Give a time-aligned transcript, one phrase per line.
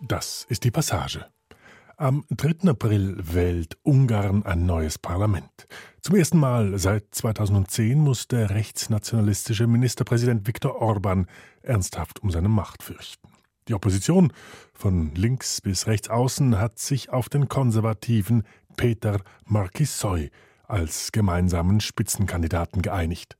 [0.00, 1.26] Das ist die Passage.
[1.96, 2.68] Am 3.
[2.70, 5.66] April wählt Ungarn ein neues Parlament.
[6.00, 11.26] Zum ersten Mal seit 2010 muss der rechtsnationalistische Ministerpräsident Viktor Orban
[11.62, 13.28] ernsthaft um seine Macht fürchten.
[13.66, 14.32] Die Opposition
[14.72, 18.44] von links bis rechts außen hat sich auf den konservativen
[18.76, 20.30] Peter Markisoy
[20.68, 23.36] als gemeinsamen Spitzenkandidaten geeinigt.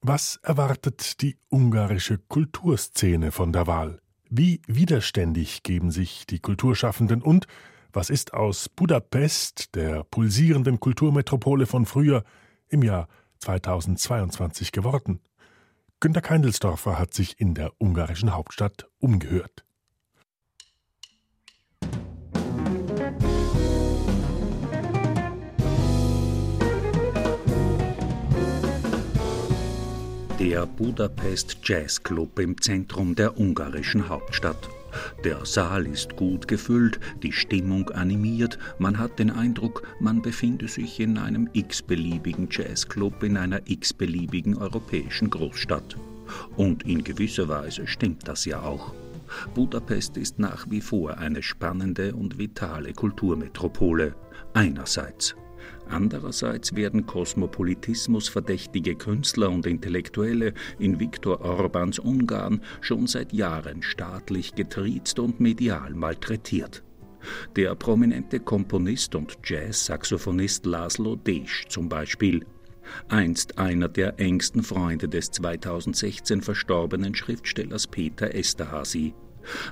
[0.00, 4.00] Was erwartet die ungarische Kulturszene von der Wahl?
[4.28, 7.46] Wie widerständig geben sich die Kulturschaffenden und
[7.92, 12.24] was ist aus Budapest, der pulsierenden Kulturmetropole von früher,
[12.68, 13.08] im Jahr
[13.38, 15.20] 2022 geworden?
[16.00, 19.65] Günter Keindelsdorfer hat sich in der ungarischen Hauptstadt umgehört.
[30.46, 34.68] Der Budapest Jazz Club im Zentrum der ungarischen Hauptstadt.
[35.24, 41.00] Der Saal ist gut gefüllt, die Stimmung animiert, man hat den Eindruck, man befinde sich
[41.00, 45.96] in einem x-beliebigen Jazzclub in einer x-beliebigen europäischen Großstadt.
[46.56, 48.94] Und in gewisser Weise stimmt das ja auch.
[49.52, 54.14] Budapest ist nach wie vor eine spannende und vitale Kulturmetropole.
[54.54, 55.34] Einerseits.
[55.88, 64.54] Andererseits werden Kosmopolitismus verdächtige Künstler und Intellektuelle in Viktor Orbans Ungarn schon seit Jahren staatlich
[64.54, 66.82] getriezt und medial malträtiert.
[67.56, 72.44] Der prominente Komponist und Jazz-Saxophonist Laszlo Desch zum Beispiel,
[73.08, 79.14] einst einer der engsten Freunde des 2016 verstorbenen Schriftstellers Peter Esterhazy,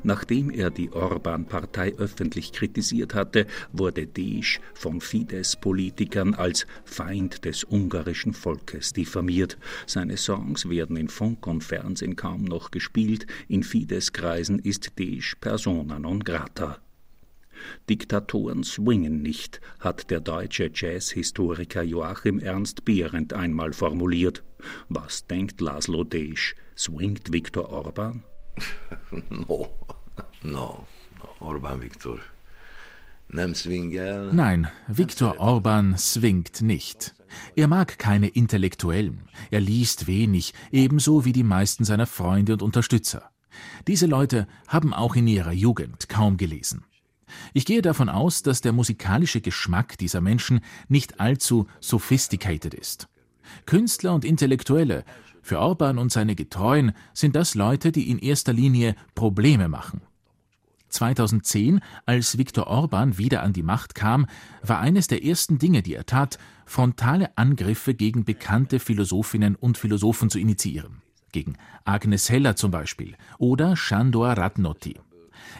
[0.03, 8.33] Nachdem er die Orban-Partei öffentlich kritisiert hatte, wurde Desch von Fidesz-Politikern als Feind des ungarischen
[8.33, 9.59] Volkes diffamiert.
[9.87, 13.27] Seine Songs werden in Funk und Fernsehen kaum noch gespielt.
[13.49, 16.79] In Fidesz-Kreisen ist Desch persona non grata.
[17.89, 24.43] Diktatoren swingen nicht, hat der deutsche Jazzhistoriker Joachim Ernst Behrendt einmal formuliert.
[24.89, 26.55] Was denkt Laszlo Desch?
[26.77, 28.25] Swingt Viktor Orban?
[29.31, 29.69] No,
[30.43, 30.87] no,
[31.41, 32.19] Orban Viktor.
[34.33, 37.15] Nein, Viktor Orban swingt nicht.
[37.57, 39.23] Er mag keine Intellektuellen.
[39.51, 43.31] Er liest wenig, ebenso wie die meisten seiner Freunde und Unterstützer.
[43.89, 46.85] Diese Leute haben auch in ihrer Jugend kaum gelesen.
[47.53, 53.09] Ich gehe davon aus, dass der musikalische Geschmack dieser Menschen nicht allzu sophisticated ist.
[53.67, 55.05] Künstler und Intellektuelle
[55.45, 60.01] für Orban und seine Getreuen sind das Leute, die in erster Linie Probleme machen.
[60.89, 64.27] 2010, als Viktor Orban wieder an die Macht kam,
[64.63, 70.31] war eines der ersten Dinge, die er tat, frontale Angriffe gegen bekannte Philosophinnen und Philosophen
[70.31, 71.03] zu initiieren.
[71.31, 74.99] Gegen Agnes Heller zum Beispiel oder Shandor Radnotti.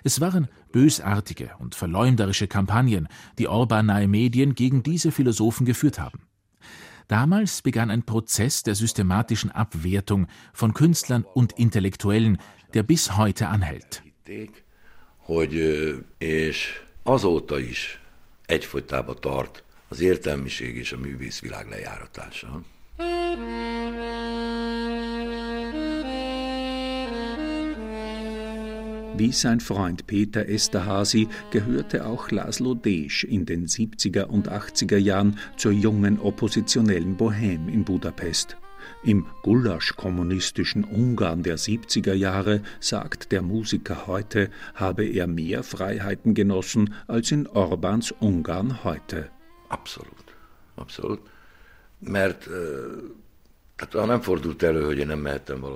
[0.03, 3.09] Es waren bösartige und verleumderische Kampagnen,
[3.39, 6.21] die Orban-nahe Medien gegen diese Philosophen geführt haben.
[7.09, 12.39] Damals begann ein Prozess der systematischen Abwertung von Künstlern und Intellektuellen,
[12.73, 14.03] der bis heute anhält.
[17.07, 17.99] Azóta is.
[29.17, 35.39] Wie sein Freund Peter Esterhazy gehörte auch Laszlo Desch in den 70er und 80er Jahren
[35.57, 38.57] zur jungen oppositionellen Bohème in Budapest.
[39.05, 46.93] Im Gulasch-kommunistischen Ungarn der 70er Jahre, sagt der Musiker heute, habe er mehr Freiheiten genossen
[47.07, 49.31] als in Orbans Ungarn heute.
[49.69, 50.35] Absolut,
[50.75, 51.21] absolut.
[52.01, 53.24] Mert äh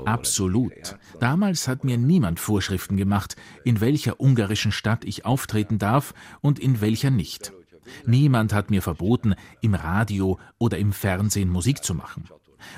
[0.07, 0.97] Absolut.
[1.19, 6.81] Damals hat mir niemand Vorschriften gemacht, in welcher ungarischen Stadt ich auftreten darf und in
[6.81, 7.53] welcher nicht.
[8.07, 12.25] Niemand hat mir verboten, im Radio oder im Fernsehen Musik zu machen.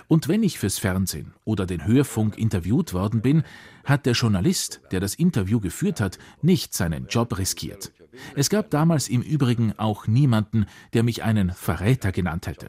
[0.08, 3.42] Und wenn ich fürs Fernsehen oder den Hörfunk interviewt worden bin,
[3.84, 7.92] hat der Journalist, der das Interview geführt hat, nicht seinen Job riskiert.
[8.34, 12.68] Es gab damals im Übrigen auch niemanden, der mich einen Verräter genannt hätte.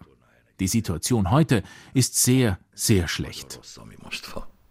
[0.61, 1.63] Die Situation heute
[1.95, 3.59] ist sehr, sehr schlecht.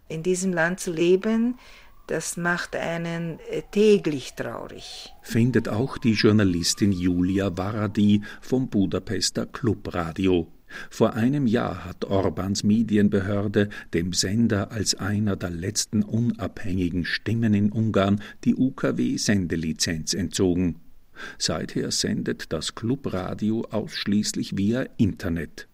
[0.07, 1.59] In diesem Land zu leben,
[2.07, 5.13] das macht einen äh, täglich traurig.
[5.21, 10.47] Findet auch die Journalistin Julia Varadi vom Budapester Clubradio.
[10.91, 17.73] Vor einem Jahr hat Orbans Medienbehörde dem Sender als einer der letzten unabhängigen Stimmen in
[17.73, 20.77] Ungarn die UKW-Sendelizenz entzogen.
[21.37, 25.67] Seither sendet das Clubradio ausschließlich via Internet.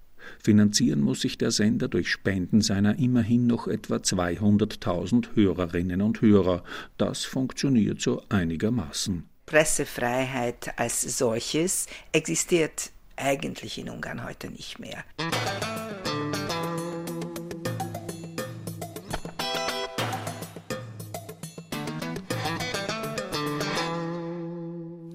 [0.42, 6.62] Finanzieren muss sich der Sender durch Spenden seiner immerhin noch etwa 200.000 Hörerinnen und Hörer.
[6.98, 9.24] Das funktioniert so einigermaßen.
[9.46, 15.04] Pressefreiheit als solches existiert eigentlich in Ungarn heute nicht mehr.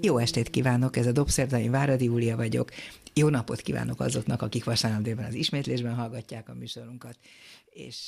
[0.03, 2.69] Jó estét kívánok, ez a Dobszerdai Váradi Júlia vagyok.
[3.13, 7.17] Jó napot kívánok azoknak, akik vasárnap délben az ismétlésben hallgatják a műsorunkat.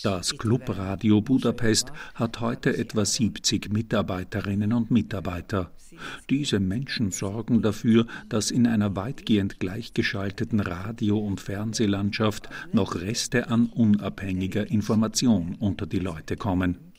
[0.02, 5.72] Das Clubradio Budapest hat heute etwa 70 Mitarbeiterinnen und Mitarbeiter.
[6.30, 13.70] Diese Menschen sorgen dafür, dass in einer weitgehend gleichgeschalteten Radio- und Fernsehlandschaft noch Reste an
[13.74, 16.93] unabhängiger Information unter die Leute kommen.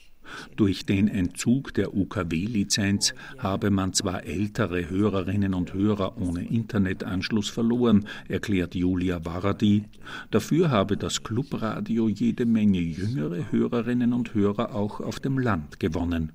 [0.57, 8.07] Durch den Entzug der UKW-Lizenz habe man zwar ältere Hörerinnen und Hörer ohne Internetanschluss verloren,
[8.29, 9.85] erklärt Julia Varadi,
[10.31, 16.33] dafür habe das Clubradio jede Menge jüngere Hörerinnen und Hörer auch auf dem Land gewonnen.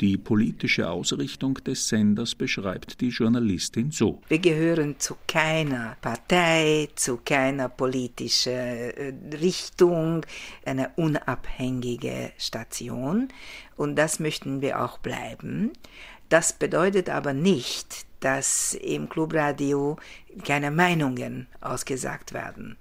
[0.00, 4.20] Die politische Ausrichtung des Senders beschreibt die Journalistin so.
[4.28, 10.24] Wir gehören zu keiner Partei, zu keiner politischen äh, Richtung,
[10.64, 13.28] eine unabhängige Station
[13.76, 15.72] und das möchten wir auch bleiben.
[16.28, 19.96] Das bedeutet aber nicht, dass im Clubradio
[20.44, 22.76] keine Meinungen ausgesagt werden.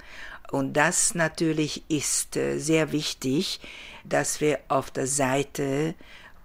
[0.52, 3.60] Und das natürlich ist äh, sehr wichtig,
[4.04, 5.96] dass wir auf der Seite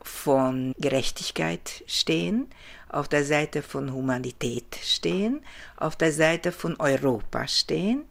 [0.02, 2.48] von Gerechtigkeit stehen,
[2.88, 5.40] auf der Seite von Humanität stehen,
[5.76, 8.04] auf der Seite von Europa stehen,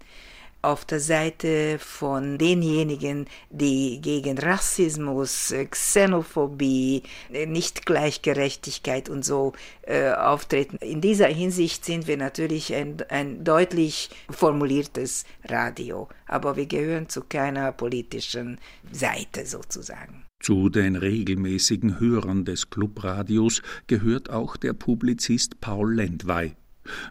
[0.62, 9.54] auf der Seite von denjenigen, die gegen Rassismus, Xenophobie, Nichtgleichgerechtigkeit und so
[9.84, 10.78] äh, auftreten.
[10.82, 17.24] In dieser Hinsicht sind wir natürlich ein, ein deutlich formuliertes Radio, aber wir gehören zu
[17.24, 18.60] keiner politischen
[18.92, 20.29] Seite sozusagen.
[20.40, 26.56] Zu den regelmäßigen Hörern des Clubradios gehört auch der Publizist Paul Lendwey.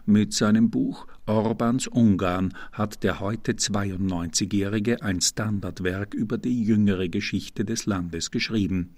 [0.05, 7.63] Mit seinem Buch Orbans Ungarn hat der heute 92-Jährige ein Standardwerk über die jüngere Geschichte
[7.63, 8.95] des Landes geschrieben.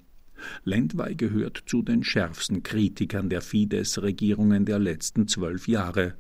[0.63, 6.16] Lendwey gehört zu den schärfsten Kritikern der Fidesz-Regierungen der letzten zwölf Jahre.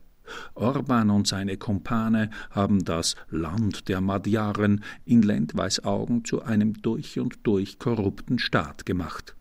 [0.55, 7.19] Orban und seine Kumpane haben das Land der Magyaren in Lendweis Augen zu einem durch
[7.19, 9.35] und durch korrupten Staat gemacht.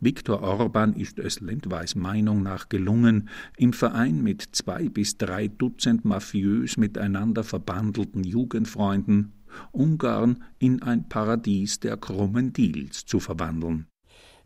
[0.00, 6.04] Viktor Orban ist es Lendweis Meinung nach gelungen, im Verein mit zwei bis drei Dutzend
[6.04, 9.32] mafiös miteinander verbandelten Jugendfreunden
[9.72, 13.86] Ungarn in ein Paradies der krummen Deals zu verwandeln.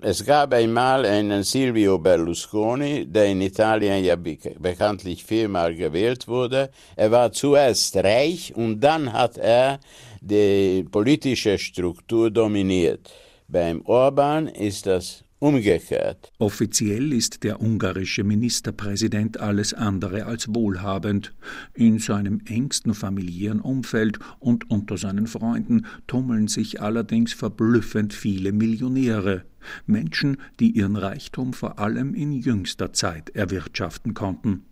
[0.02, 6.70] Es gab einmal einen Silvio Berlusconi, der in Italien ja bekanntlich viermal gewählt wurde.
[6.96, 9.78] Er war zuerst reich und dann hat er
[10.20, 13.10] die politische Struktur dominiert.
[13.46, 16.32] Beim Orban ist das umgekehrt.
[16.38, 21.34] Offiziell ist der ungarische Ministerpräsident alles andere als wohlhabend.
[21.74, 29.44] In seinem engsten familiären Umfeld und unter seinen Freunden tummeln sich allerdings verblüffend viele Millionäre.
[29.86, 34.64] Menschen, die ihren Reichtum vor allem in jüngster Zeit erwirtschaften konnten.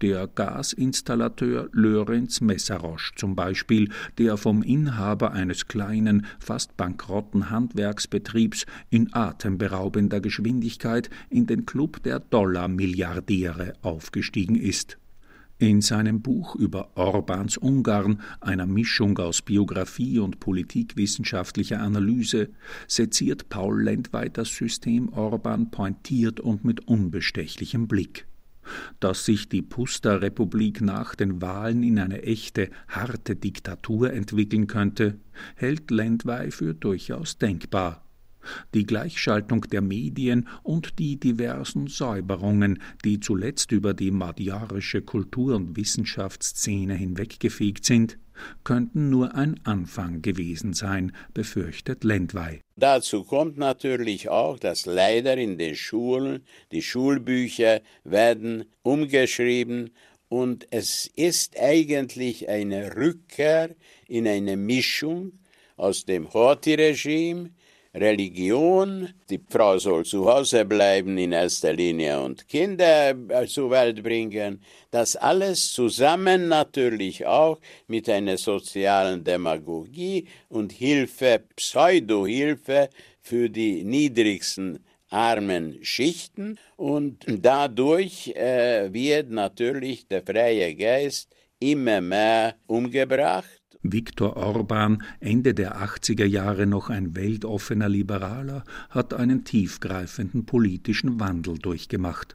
[0.00, 9.12] Der Gasinstallateur Lörenz Messerosch zum Beispiel, der vom Inhaber eines kleinen, fast bankrotten Handwerksbetriebs in
[9.12, 14.98] atemberaubender Geschwindigkeit in den Club der Dollar-Milliardäre aufgestiegen ist.
[15.58, 22.50] In seinem Buch über Orbans Ungarn, einer Mischung aus Biografie und politikwissenschaftlicher Analyse,
[22.88, 28.26] seziert Paul Lendwey das System Orban pointiert und mit unbestechlichem Blick.
[29.00, 35.18] Dass sich die Pusta-Republik nach den Wahlen in eine echte, harte Diktatur entwickeln könnte,
[35.56, 38.04] hält Lendwey für durchaus denkbar.
[38.74, 45.76] Die Gleichschaltung der Medien und die diversen Säuberungen, die zuletzt über die madjarische Kultur- und
[45.76, 48.18] Wissenschaftsszene hinweggefegt sind,
[48.64, 52.60] könnten nur ein Anfang gewesen sein, befürchtet Lendwey.
[52.76, 59.90] Dazu kommt natürlich auch, dass leider in den Schulen die Schulbücher werden umgeschrieben
[60.28, 63.76] und es ist eigentlich eine Rückkehr
[64.08, 65.38] in eine Mischung
[65.76, 67.50] aus dem Horthy-Regime,
[67.94, 74.02] Religion, die Frau soll zu Hause bleiben in erster Linie und Kinder äh, zur Welt
[74.02, 74.60] bringen,
[74.90, 84.84] das alles zusammen natürlich auch mit einer sozialen Demagogie und Hilfe, Pseudo-Hilfe für die niedrigsten
[85.10, 86.58] armen Schichten.
[86.76, 91.28] Und dadurch äh, wird natürlich der freie Geist
[91.60, 93.63] immer mehr umgebracht.
[93.86, 101.58] Viktor Orban, Ende der 80er Jahre noch ein weltoffener Liberaler, hat einen tiefgreifenden politischen Wandel
[101.58, 102.34] durchgemacht.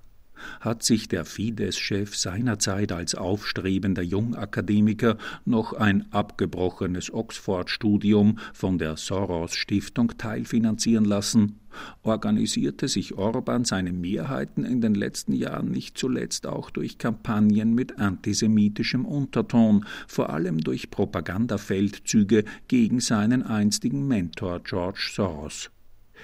[0.60, 10.18] Hat sich der Fidesz-Chef seinerzeit als aufstrebender Jungakademiker noch ein abgebrochenes Oxford-Studium von der Soros-Stiftung
[10.20, 11.60] teilfinanzieren lassen,
[12.04, 18.00] organisierte sich Orban seine Mehrheiten in den letzten Jahren nicht zuletzt auch durch Kampagnen mit
[18.00, 25.72] antisemitischem Unterton, vor allem durch Propagandafeldzüge gegen seinen einstigen Mentor George Soros.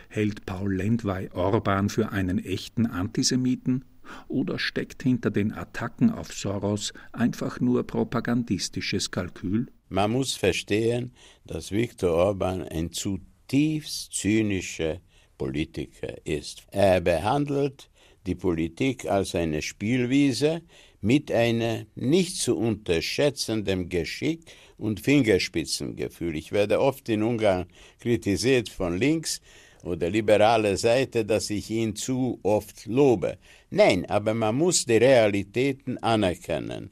[0.09, 3.85] Hält Paul Lendwey Orban für einen echten Antisemiten?
[4.27, 9.67] Oder steckt hinter den Attacken auf Soros einfach nur propagandistisches Kalkül?
[9.89, 11.11] Man muss verstehen,
[11.45, 14.99] dass Viktor Orban ein zutiefst zynischer
[15.37, 16.63] Politiker ist.
[16.71, 17.89] Er behandelt
[18.25, 20.61] die Politik als eine Spielwiese
[21.01, 24.41] mit einem nicht zu unterschätzenden Geschick
[24.77, 26.35] und Fingerspitzengefühl.
[26.35, 27.67] Ich werde oft in Ungarn
[27.99, 29.41] kritisiert von links,
[29.85, 33.37] oder liberale Seite, dass ich ihn zu oft lobe.
[33.69, 36.89] Nein, aber man muss die Realitäten anerkennen.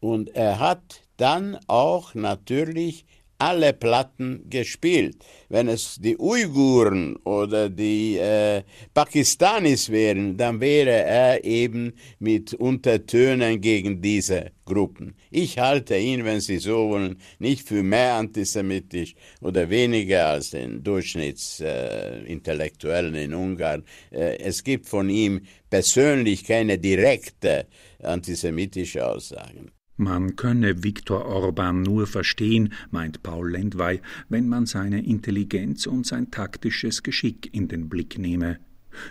[0.00, 3.04] Und er hat dann auch natürlich
[3.38, 5.16] alle Platten gespielt.
[5.48, 8.62] Wenn es die Uiguren oder die äh,
[8.94, 15.14] Pakistanis wären, dann wäre er eben mit Untertönen gegen diese Gruppen.
[15.30, 20.82] Ich halte ihn, wenn Sie so wollen, nicht für mehr antisemitisch oder weniger als den
[20.82, 23.84] Durchschnittsintellektuellen äh, in Ungarn.
[24.10, 27.66] Äh, es gibt von ihm persönlich keine direkte
[28.02, 29.70] antisemitische Aussagen.
[29.98, 36.30] Man könne Viktor Orban nur verstehen, meint Paul Lendwey, wenn man seine Intelligenz und sein
[36.30, 38.58] taktisches Geschick in den Blick nehme.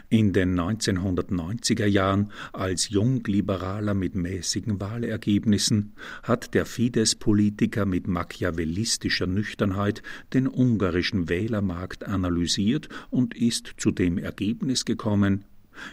[0.09, 10.03] In den 1990er Jahren, als Jungliberaler mit mäßigen Wahlergebnissen, hat der Fidesz-Politiker mit machiavellistischer Nüchternheit
[10.33, 15.45] den ungarischen Wählermarkt analysiert und ist zu dem Ergebnis gekommen,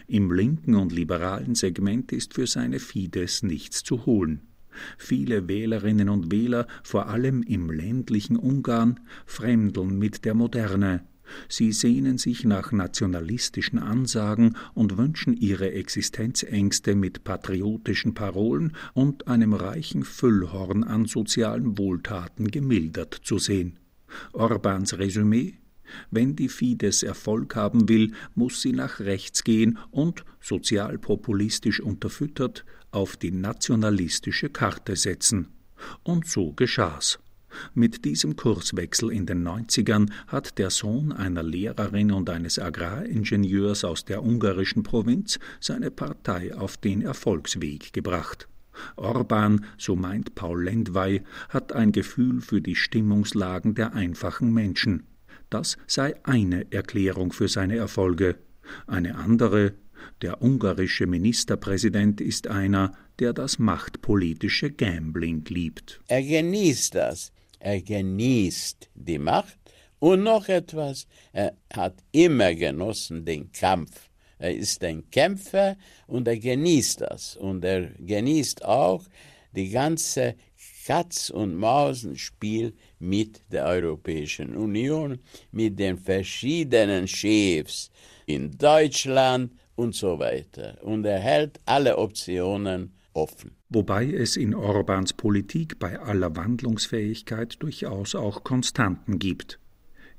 [0.07, 4.52] im linken und liberalen Segment ist für seine Fidesz nichts zu holen.
[4.97, 11.05] Viele Wählerinnen und Wähler, vor allem im ländlichen Ungarn, fremdeln mit der Moderne.
[11.47, 19.53] Sie sehnen sich nach nationalistischen Ansagen und wünschen ihre Existenzängste mit patriotischen Parolen und einem
[19.53, 23.79] reichen Füllhorn an sozialen Wohltaten gemildert zu sehen.
[24.33, 25.55] Orbans Resümee
[26.11, 33.17] wenn die Fidesz Erfolg haben will, muss sie nach rechts gehen und, sozialpopulistisch unterfüttert, auf
[33.17, 35.47] die nationalistische Karte setzen.
[36.03, 37.19] Und so geschah's.
[37.73, 44.05] Mit diesem Kurswechsel in den 90ern hat der Sohn einer Lehrerin und eines Agraringenieurs aus
[44.05, 48.47] der ungarischen Provinz seine Partei auf den Erfolgsweg gebracht.
[48.95, 55.03] Orban, so meint Paul Lendwey, hat ein Gefühl für die Stimmungslagen der einfachen Menschen.
[55.53, 58.39] Das sei eine Erklärung für seine Erfolge.
[58.87, 59.75] Eine andere,
[60.23, 66.01] der ungarische Ministerpräsident ist einer, der das machtpolitische Gambling liebt.
[66.07, 67.31] Er genießt das.
[67.59, 69.59] Er genießt die Macht.
[69.99, 74.09] Und noch etwas, er hat immer genossen den Kampf.
[74.39, 77.37] Er ist ein Kämpfer und er genießt das.
[77.37, 79.05] Und er genießt auch
[79.55, 80.35] die ganze
[80.85, 85.19] Katz- und Mausenspiel mit der Europäischen Union,
[85.51, 87.91] mit den verschiedenen Chefs
[88.25, 90.77] in Deutschland und so weiter.
[90.81, 93.51] Und er hält alle Optionen offen.
[93.69, 99.59] Wobei es in Orbans Politik bei aller Wandlungsfähigkeit durchaus auch Konstanten gibt.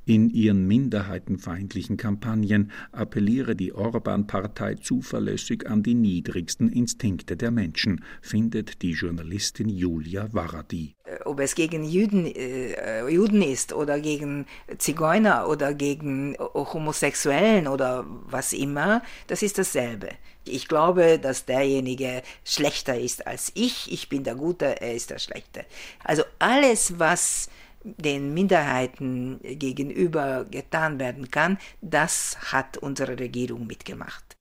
[0.07, 8.83] In ihren minderheitenfeindlichen Kampagnen appelliere die Orban-Partei zuverlässig an die niedrigsten Instinkte der Menschen, findet
[8.83, 10.95] die Journalistin Julia Varadi.
[11.05, 14.45] Äh, ob es gegen Juden, äh, Juden ist oder gegen
[14.77, 20.11] Zigeuner oder gegen Homosexuellen oder was immer, das ist dasselbe.
[20.45, 23.91] Ich glaube, dass derjenige schlechter ist als ich.
[23.91, 25.65] Ich bin der Gute, er ist der Schlechte.
[26.05, 27.49] Also alles, was
[27.85, 34.37] den Minderheiten gegenüber getan werden kann, das hat unsere Regierung mitgemacht.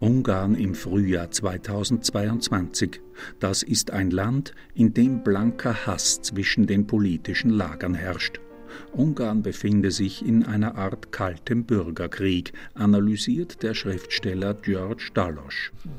[0.00, 3.00] Ungarn im Frühjahr 2022.
[3.38, 8.40] Das ist ein Land, in dem blanker Hass zwischen den politischen Lagern herrscht.
[8.92, 15.10] Ungarn befinde sich in einer Art kaltem Bürgerkrieg, analysiert der Schriftsteller George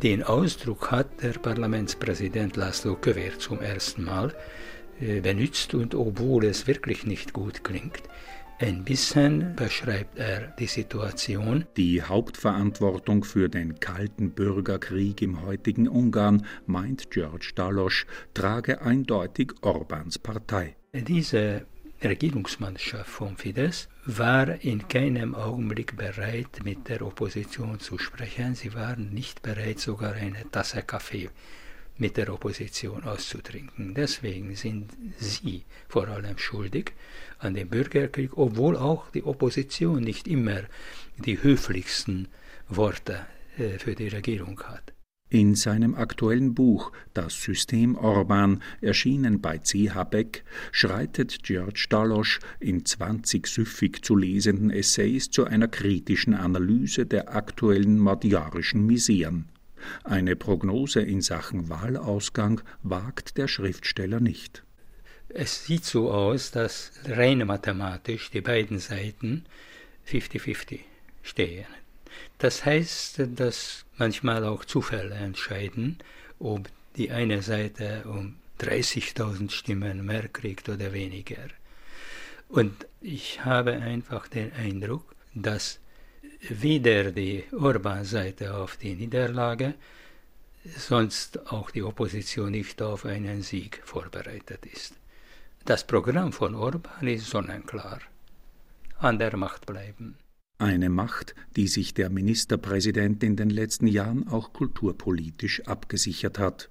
[0.01, 4.33] Den Ausdruck hat der Parlamentspräsident Laszlo Kövér zum ersten Mal
[4.99, 8.03] äh, benutzt und obwohl es wirklich nicht gut klingt,
[8.61, 11.65] ein bisschen beschreibt er die Situation.
[11.77, 20.19] Die Hauptverantwortung für den kalten Bürgerkrieg im heutigen Ungarn, meint George Dalosch, trage eindeutig Orbans
[20.19, 20.75] Partei.
[20.93, 21.65] Diese
[22.03, 28.55] Regierungsmannschaft von Fidesz war in keinem Augenblick bereit, mit der Opposition zu sprechen.
[28.55, 31.29] Sie waren nicht bereit, sogar eine Tasse Kaffee
[31.97, 33.93] mit der Opposition auszutrinken.
[33.93, 36.93] Deswegen sind sie vor allem schuldig
[37.37, 40.61] an dem Bürgerkrieg, obwohl auch die Opposition nicht immer
[41.17, 42.27] die höflichsten
[42.67, 43.27] Worte
[43.59, 44.93] äh, für die Regierung hat.
[45.33, 50.03] In seinem aktuellen Buch Das System Orban, erschienen bei C.H.
[50.03, 57.33] Beck, schreitet George Dalosch in 20 süffig zu lesenden Essays zu einer kritischen Analyse der
[57.33, 59.47] aktuellen magyarischen Miseren.
[60.03, 64.65] Eine Prognose in Sachen Wahlausgang wagt der Schriftsteller nicht.
[65.29, 69.45] Es sieht so aus, dass rein mathematisch die beiden Seiten
[70.09, 70.81] 50-50
[71.23, 71.67] stehen.
[72.41, 75.99] Das heißt, dass manchmal auch Zufälle entscheiden,
[76.39, 81.45] ob die eine Seite um 30.000 Stimmen mehr kriegt oder weniger.
[82.49, 85.05] Und ich habe einfach den Eindruck,
[85.35, 85.77] dass
[86.49, 89.75] weder die Orban-Seite auf die Niederlage,
[90.65, 94.95] sonst auch die Opposition nicht auf einen Sieg vorbereitet ist.
[95.65, 97.99] Das Programm von Orban ist sonnenklar.
[98.97, 100.17] An der Macht bleiben.
[100.61, 106.69] Eine Macht, die sich der Ministerpräsident in den letzten Jahren auch kulturpolitisch abgesichert hat.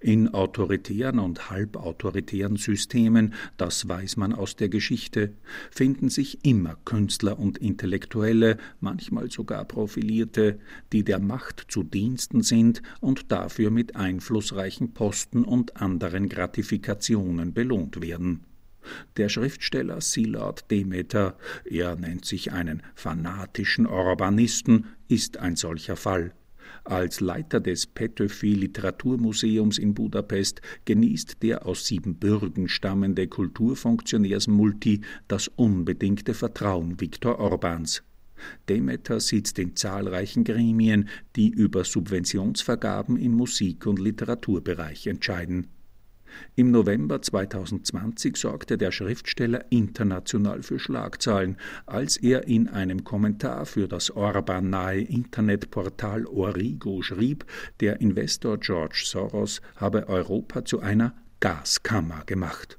[0.00, 5.32] In autoritären und halbautoritären Systemen, das weiß man aus der Geschichte,
[5.70, 10.58] finden sich immer Künstler und Intellektuelle, manchmal sogar Profilierte,
[10.92, 18.02] die der Macht zu Diensten sind und dafür mit einflussreichen Posten und anderen Gratifikationen belohnt
[18.02, 18.40] werden.
[19.16, 26.32] Der Schriftsteller Szilard Demeter, er nennt sich einen fanatischen Orbanisten, ist ein solcher Fall.
[26.84, 36.32] Als Leiter des Petöfi Literaturmuseums in Budapest genießt der aus Siebenbürgen stammende Kulturfunktionärsmulti das unbedingte
[36.32, 38.02] Vertrauen Viktor Orbans.
[38.68, 45.66] Demeter sitzt in zahlreichen Gremien, die über Subventionsvergaben im Musik- und Literaturbereich entscheiden.
[46.56, 53.88] Im November 2020 sorgte der Schriftsteller international für Schlagzeilen, als er in einem Kommentar für
[53.88, 57.44] das Orban-nahe Internetportal Origo schrieb,
[57.80, 62.78] der Investor George Soros habe Europa zu einer Gaskammer gemacht.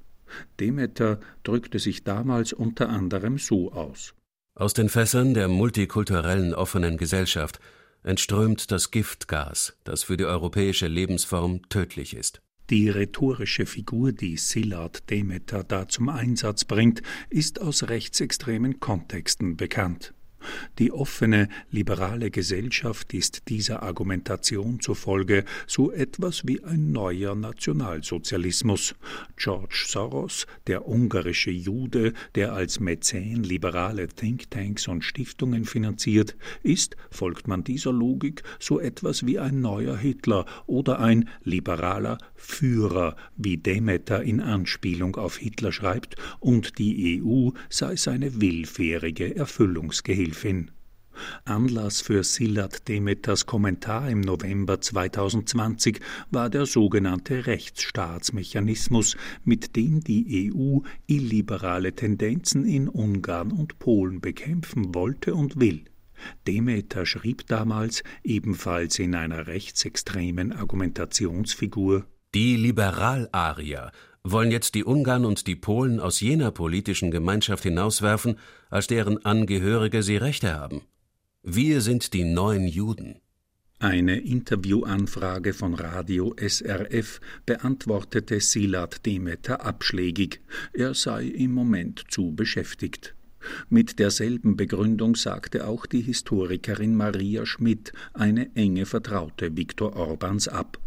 [0.59, 4.13] Demeter drückte sich damals unter anderem so aus.
[4.55, 7.59] Aus den Fässern der multikulturellen offenen Gesellschaft
[8.03, 12.41] entströmt das Giftgas, das für die europäische Lebensform tödlich ist.
[12.71, 20.13] Die rhetorische Figur, die Szilard Demeter da zum Einsatz bringt, ist aus rechtsextremen Kontexten bekannt.
[20.79, 28.95] Die offene, liberale Gesellschaft ist dieser Argumentation zufolge so etwas wie ein neuer Nationalsozialismus.
[29.37, 37.47] George Soros, der ungarische Jude, der als Mäzen liberale Thinktanks und Stiftungen finanziert, ist, folgt
[37.47, 44.23] man dieser Logik, so etwas wie ein neuer Hitler oder ein liberaler Führer, wie Demeter
[44.23, 50.71] in Anspielung auf Hitler schreibt, und die EU sei seine willfährige Erfüllungsgehilfe Gehilfin.
[51.43, 55.99] Anlass für Silat Demeters Kommentar im November 2020
[56.31, 64.95] war der sogenannte Rechtsstaatsmechanismus, mit dem die EU illiberale Tendenzen in Ungarn und Polen bekämpfen
[64.95, 65.83] wollte und will.
[66.47, 73.91] Demeter schrieb damals, ebenfalls in einer rechtsextremen Argumentationsfigur Die Liberalarier
[74.23, 78.37] wollen jetzt die Ungarn und die Polen aus jener politischen Gemeinschaft hinauswerfen,
[78.69, 80.81] als deren Angehörige sie Rechte haben.
[81.43, 83.19] Wir sind die neuen Juden.
[83.79, 90.39] Eine Interviewanfrage von Radio SRF beantwortete Silat Demeter abschlägig,
[90.71, 93.15] er sei im Moment zu beschäftigt.
[93.69, 100.77] Mit derselben Begründung sagte auch die Historikerin Maria Schmidt, eine enge Vertraute Viktor Orbans, ab.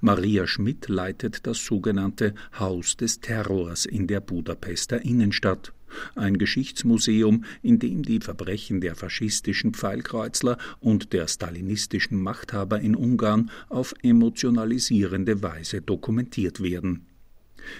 [0.00, 5.72] Maria Schmidt leitet das sogenannte Haus des Terrors in der Budapester Innenstadt,
[6.14, 13.50] ein Geschichtsmuseum, in dem die Verbrechen der faschistischen Pfeilkreuzler und der stalinistischen Machthaber in Ungarn
[13.68, 17.06] auf emotionalisierende Weise dokumentiert werden.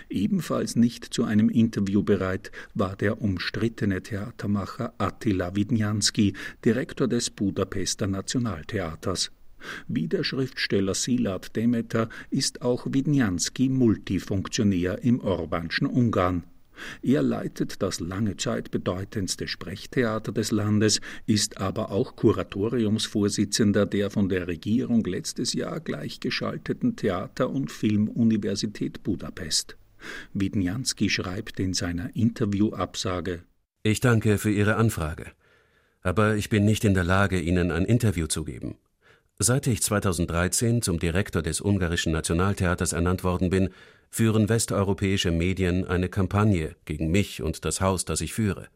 [0.09, 8.07] Ebenfalls nicht zu einem Interview bereit war der umstrittene Theatermacher Attila Widnjanski, Direktor des Budapester
[8.07, 9.31] Nationaltheaters.
[9.89, 16.45] Wie der Schriftsteller Silat Demeter ist auch Widnianski Multifunktionär im Orbanschen Ungarn.
[17.03, 24.29] Er leitet das lange Zeit bedeutendste Sprechtheater des Landes, ist aber auch Kuratoriumsvorsitzender der von
[24.29, 29.77] der Regierung letztes Jahr gleichgeschalteten Theater- und Filmuniversität Budapest.
[30.33, 33.43] Widnianski schreibt in seiner Interviewabsage
[33.83, 35.27] Ich danke für Ihre Anfrage,
[36.03, 38.77] aber ich bin nicht in der Lage, Ihnen ein Interview zu geben.
[39.41, 43.71] Seit ich 2013 zum Direktor des Ungarischen Nationaltheaters ernannt worden bin,
[44.09, 48.69] führen westeuropäische Medien eine Kampagne gegen mich und das Haus, das ich führe.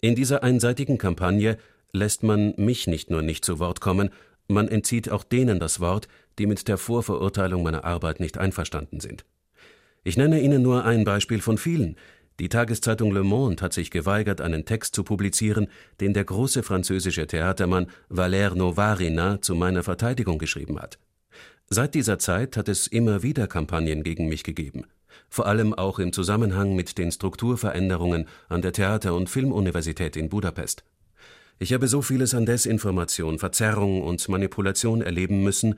[0.00, 1.58] In dieser einseitigen Kampagne
[1.92, 4.10] lässt man mich nicht nur nicht zu Wort kommen,
[4.48, 6.08] man entzieht auch denen das Wort,
[6.40, 9.24] die mit der Vorverurteilung meiner Arbeit nicht einverstanden sind.
[10.02, 11.96] Ich nenne Ihnen nur ein Beispiel von vielen.
[12.40, 15.66] Die Tageszeitung Le Monde hat sich geweigert, einen Text zu publizieren,
[16.00, 21.00] den der große französische Theatermann Valère Novarina zu meiner Verteidigung geschrieben hat.
[21.68, 24.84] Seit dieser Zeit hat es immer wieder Kampagnen gegen mich gegeben,
[25.28, 30.84] vor allem auch im Zusammenhang mit den Strukturveränderungen an der Theater- und Filmuniversität in Budapest.
[31.58, 35.74] Ich habe so vieles an Desinformation, Verzerrung und Manipulation erleben müssen,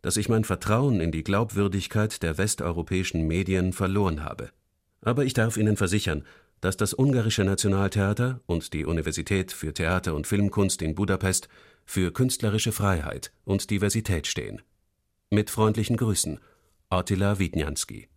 [0.00, 4.48] dass ich mein Vertrauen in die Glaubwürdigkeit der westeuropäischen Medien verloren habe.
[5.02, 6.24] Aber ich darf Ihnen versichern,
[6.60, 11.48] dass das Ungarische Nationaltheater und die Universität für Theater- und Filmkunst in Budapest
[11.84, 14.60] für künstlerische Freiheit und Diversität stehen.
[15.30, 16.38] Mit freundlichen Grüßen,
[16.90, 18.08] Attila Widnianski.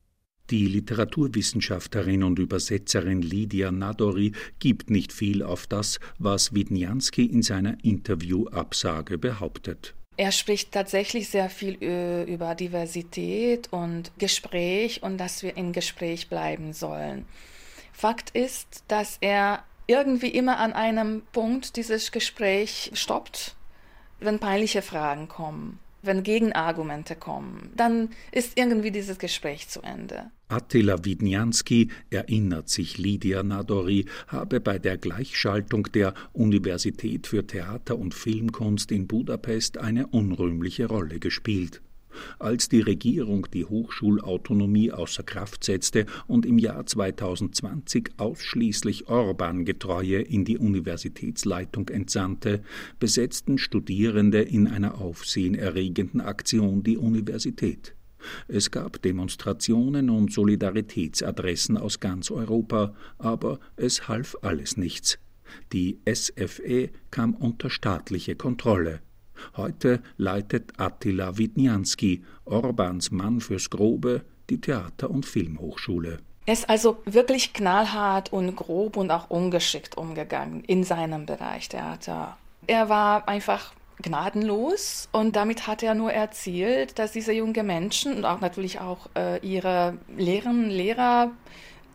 [0.49, 7.77] Die Literaturwissenschaftlerin und Übersetzerin Lydia Nadori gibt nicht viel auf das, was Widnianski in seiner
[7.83, 9.95] Interviewabsage behauptet.
[10.15, 11.73] Er spricht tatsächlich sehr viel
[12.27, 17.25] über Diversität und Gespräch und dass wir im Gespräch bleiben sollen.
[17.91, 23.55] Fakt ist, dass er irgendwie immer an einem Punkt dieses Gespräch stoppt,
[24.19, 30.31] wenn peinliche Fragen kommen wenn Gegenargumente kommen, dann ist irgendwie dieses Gespräch zu Ende.
[30.49, 38.13] Attila Widnianski erinnert sich, Lydia Nadori habe bei der Gleichschaltung der Universität für Theater und
[38.13, 41.81] Filmkunst in Budapest eine unrühmliche Rolle gespielt
[42.39, 50.45] als die Regierung die Hochschulautonomie außer Kraft setzte und im Jahr 2020 ausschließlich Orban-Getreue in
[50.45, 52.61] die Universitätsleitung entsandte,
[52.99, 57.95] besetzten Studierende in einer aufsehenerregenden Aktion die Universität.
[58.47, 65.19] Es gab Demonstrationen und Solidaritätsadressen aus ganz Europa, aber es half alles nichts.
[65.71, 69.01] Die SFE kam unter staatliche Kontrolle.
[69.57, 76.19] Heute leitet Attila Widnianski, Orbans Mann fürs Grobe, die Theater- und Filmhochschule.
[76.45, 82.37] Er ist also wirklich knallhart und grob und auch ungeschickt umgegangen in seinem Bereich Theater.
[82.67, 88.25] Er war einfach gnadenlos und damit hat er nur erzielt, dass diese jungen Menschen und
[88.25, 91.31] auch natürlich auch äh, ihre Lehrerinnen und Lehrer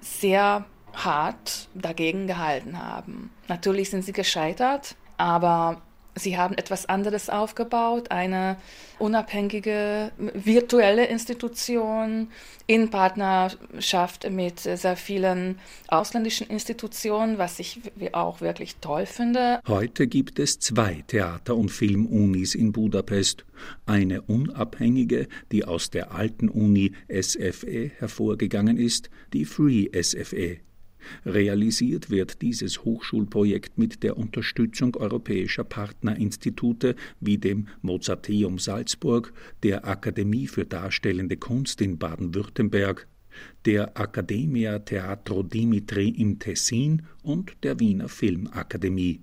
[0.01, 3.31] sehr hart dagegen gehalten haben.
[3.49, 5.83] Natürlich sind sie gescheitert, aber
[6.19, 8.57] Sie haben etwas anderes aufgebaut, eine
[8.99, 12.29] unabhängige virtuelle Institution
[12.67, 17.81] in Partnerschaft mit sehr vielen ausländischen Institutionen, was ich
[18.13, 19.61] auch wirklich toll finde.
[19.67, 23.45] Heute gibt es zwei Theater- und Filmunis in Budapest.
[23.87, 30.59] Eine unabhängige, die aus der alten Uni SFE hervorgegangen ist, die Free SFE.
[31.25, 40.47] Realisiert wird dieses Hochschulprojekt mit der Unterstützung europäischer Partnerinstitute wie dem Mozarteum Salzburg, der Akademie
[40.47, 43.07] für Darstellende Kunst in Baden-Württemberg,
[43.65, 49.21] der Academia Teatro Dimitri im Tessin und der Wiener Filmakademie.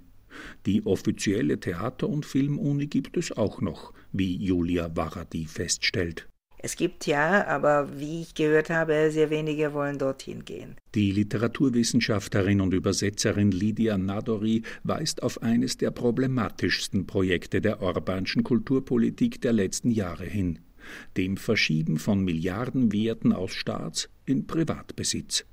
[0.65, 6.27] Die offizielle Theater- und Filmuni gibt es auch noch, wie Julia Varadi feststellt.
[6.65, 10.77] Es gibt ja, aber wie ich gehört habe, sehr wenige wollen dorthin gehen.
[10.95, 19.41] Die Literaturwissenschaftlerin und Übersetzerin Lydia Nadori weist auf eines der problematischsten Projekte der Orbanschen Kulturpolitik
[19.41, 20.57] der letzten Jahre hin,
[21.17, 25.45] dem Verschieben von Milliardenwerten aus Staats- in Privatbesitz.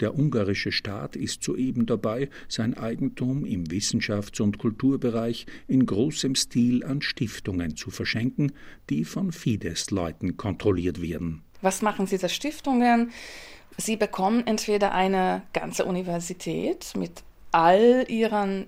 [0.00, 6.84] Der ungarische Staat ist soeben dabei, sein Eigentum im Wissenschafts- und Kulturbereich in großem Stil
[6.84, 8.52] an Stiftungen zu verschenken,
[8.90, 11.42] die von Fidesz-Leuten kontrolliert werden.
[11.60, 13.10] Was machen diese Stiftungen?
[13.76, 18.66] Sie bekommen entweder eine ganze Universität mit all ihren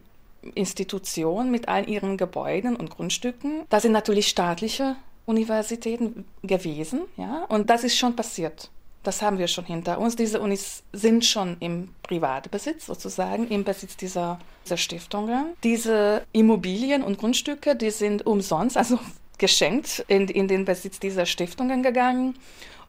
[0.55, 3.65] Institutionen, mit all ihren Gebäuden und Grundstücken.
[3.69, 8.71] Das sind natürlich staatliche Universitäten gewesen, ja, und das ist schon passiert.
[9.05, 10.17] Das haben wir schon hinter uns.
[10.17, 15.53] Diese Unis sind schon im Privatbesitz sozusagen, im Besitz dieser, dieser Stiftungen.
[15.63, 18.99] Diese Immobilien und Grundstücke, die sind umsonst, also
[19.39, 22.37] geschenkt in, in den Besitz dieser Stiftungen gegangen.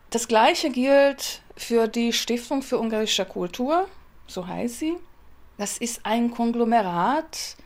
[0.10, 3.88] Das gleiche gilt für die Stiftung für ungarische Kultur,
[4.28, 4.96] so heißt sie.
[5.58, 7.58] Das ist ein Konglomerat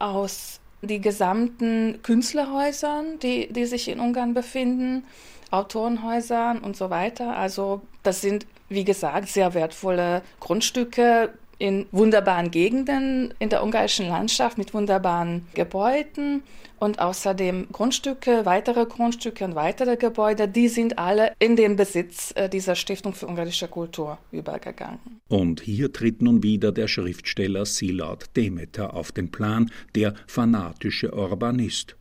[0.00, 5.04] aus die gesamten Künstlerhäusern, die, die sich in Ungarn befinden,
[5.52, 7.36] Autorenhäusern und so weiter.
[7.36, 11.30] Also das sind, wie gesagt, sehr wertvolle Grundstücke,
[11.62, 16.42] in wunderbaren Gegenden in der ungarischen Landschaft mit wunderbaren Gebäuden
[16.80, 22.48] und außerdem Grundstücke, weitere Grundstücke und weitere Gebäude, die sind alle in den Besitz äh,
[22.48, 24.98] dieser Stiftung für ungarische Kultur übergegangen.
[25.28, 31.94] Und hier tritt nun wieder der Schriftsteller Szilard Demeter auf den Plan, der fanatische Urbanist.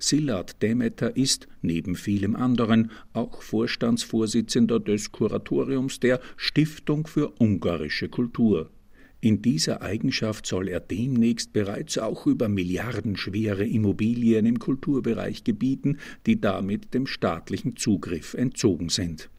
[0.00, 8.70] Szilard Demeter ist, neben vielem anderen, auch Vorstandsvorsitzender des Kuratoriums der Stiftung für ungarische Kultur.
[9.24, 16.42] In dieser Eigenschaft soll er demnächst bereits auch über milliardenschwere Immobilien im Kulturbereich gebieten, die
[16.42, 19.30] damit dem staatlichen Zugriff entzogen sind.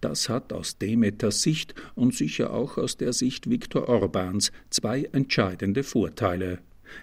[0.00, 5.82] Das hat aus Demeters Sicht und sicher auch aus der Sicht Viktor Orbans zwei entscheidende
[5.82, 6.60] Vorteile.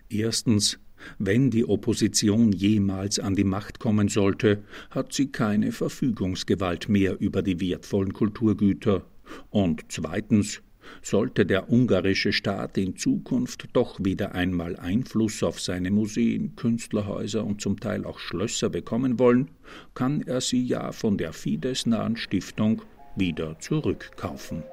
[0.09, 0.79] Erstens,
[1.19, 7.41] wenn die Opposition jemals an die Macht kommen sollte, hat sie keine Verfügungsgewalt mehr über
[7.41, 9.05] die wertvollen Kulturgüter.
[9.49, 10.61] Und zweitens,
[11.01, 17.61] sollte der ungarische Staat in Zukunft doch wieder einmal Einfluss auf seine Museen, Künstlerhäuser und
[17.61, 19.51] zum Teil auch Schlösser bekommen wollen,
[19.93, 22.81] kann er sie ja von der Fidesz-nahen Stiftung
[23.15, 24.63] wieder zurückkaufen.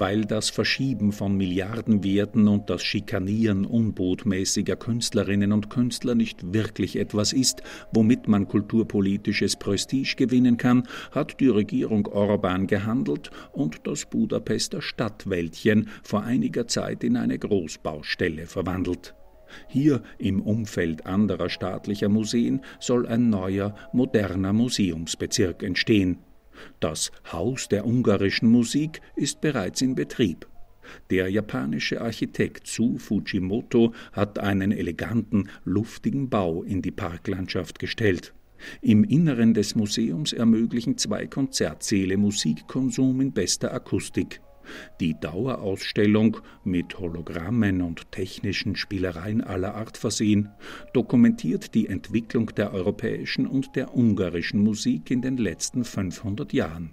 [0.00, 7.32] Weil das Verschieben von Milliardenwerten und das Schikanieren unbotmäßiger Künstlerinnen und Künstler nicht wirklich etwas
[7.32, 14.82] ist, womit man kulturpolitisches Prestige gewinnen kann, hat die Regierung Orban gehandelt und das Budapester
[14.82, 19.14] Stadtwäldchen vor einiger Zeit in eine Großbaustelle verwandelt.
[19.68, 26.25] Hier im Umfeld anderer staatlicher Museen soll ein neuer, moderner Museumsbezirk entstehen.
[26.80, 30.46] Das Haus der ungarischen Musik ist bereits in Betrieb.
[31.10, 38.32] Der japanische Architekt Su Fujimoto hat einen eleganten, luftigen Bau in die Parklandschaft gestellt.
[38.80, 44.40] Im Inneren des Museums ermöglichen zwei Konzertsäle Musikkonsum in bester Akustik.
[45.00, 50.50] Die Dauerausstellung, mit Hologrammen und technischen Spielereien aller Art versehen,
[50.92, 56.90] dokumentiert die Entwicklung der europäischen und der ungarischen Musik in den letzten 500 Jahren.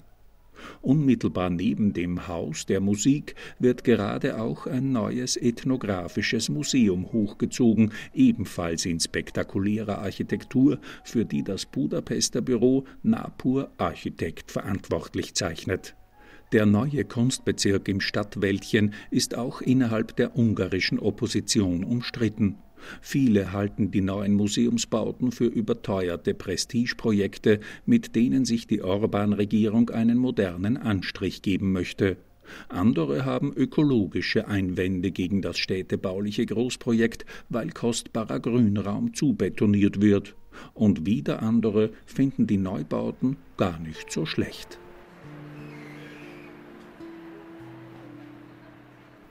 [0.82, 8.86] Unmittelbar neben dem Haus der Musik wird gerade auch ein neues ethnographisches Museum hochgezogen, ebenfalls
[8.86, 15.96] in spektakulärer Architektur, für die das Budapester Büro Napur Architekt verantwortlich zeichnet.
[16.54, 22.58] Der neue Kunstbezirk im Stadtwäldchen ist auch innerhalb der ungarischen Opposition umstritten.
[23.02, 30.78] Viele halten die neuen Museumsbauten für überteuerte Prestigeprojekte, mit denen sich die Orban-Regierung einen modernen
[30.78, 32.18] Anstrich geben möchte.
[32.70, 40.36] Andere haben ökologische Einwände gegen das städtebauliche Großprojekt, weil kostbarer Grünraum zubetoniert wird.
[40.76, 44.78] Und wieder andere finden die Neubauten gar nicht so schlecht.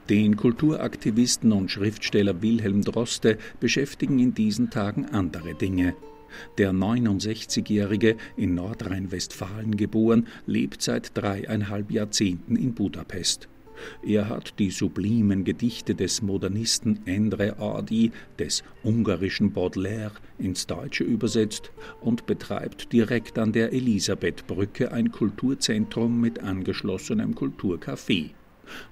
[0.09, 5.95] Den Kulturaktivisten und Schriftsteller Wilhelm Droste beschäftigen in diesen Tagen andere Dinge.
[6.59, 13.49] Der 69-Jährige, in Nordrhein-Westfalen geboren, lebt seit dreieinhalb Jahrzehnten in Budapest.
[14.05, 21.71] Er hat die sublimen Gedichte des Modernisten Endre Adi, des ungarischen Baudelaire, ins Deutsche übersetzt
[22.01, 28.31] und betreibt direkt an der Elisabethbrücke ein Kulturzentrum mit angeschlossenem Kulturcafé.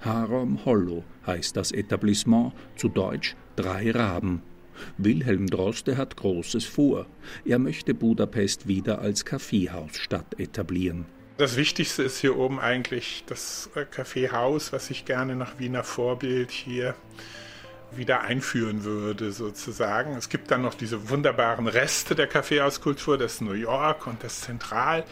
[0.01, 4.41] Haram Hollow heißt das Etablissement, zu Deutsch Drei Raben.
[4.97, 7.05] Wilhelm Droste hat Großes vor.
[7.45, 11.05] Er möchte Budapest wieder als Kaffeehausstadt etablieren.
[11.37, 16.51] Das Wichtigste ist hier oben eigentlich das äh, Kaffeehaus, was ich gerne nach Wiener Vorbild
[16.51, 16.95] hier
[17.93, 20.15] wieder einführen würde, sozusagen.
[20.15, 25.03] Es gibt dann noch diese wunderbaren Reste der Kaffeehauskultur, das New York und das Zentral.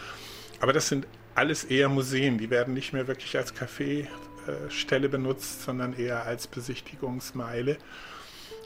[0.62, 4.08] Aber das sind alles eher Museen, die werden nicht mehr wirklich als Café
[4.50, 7.78] äh, Stelle benutzt, sondern eher als Besichtigungsmeile.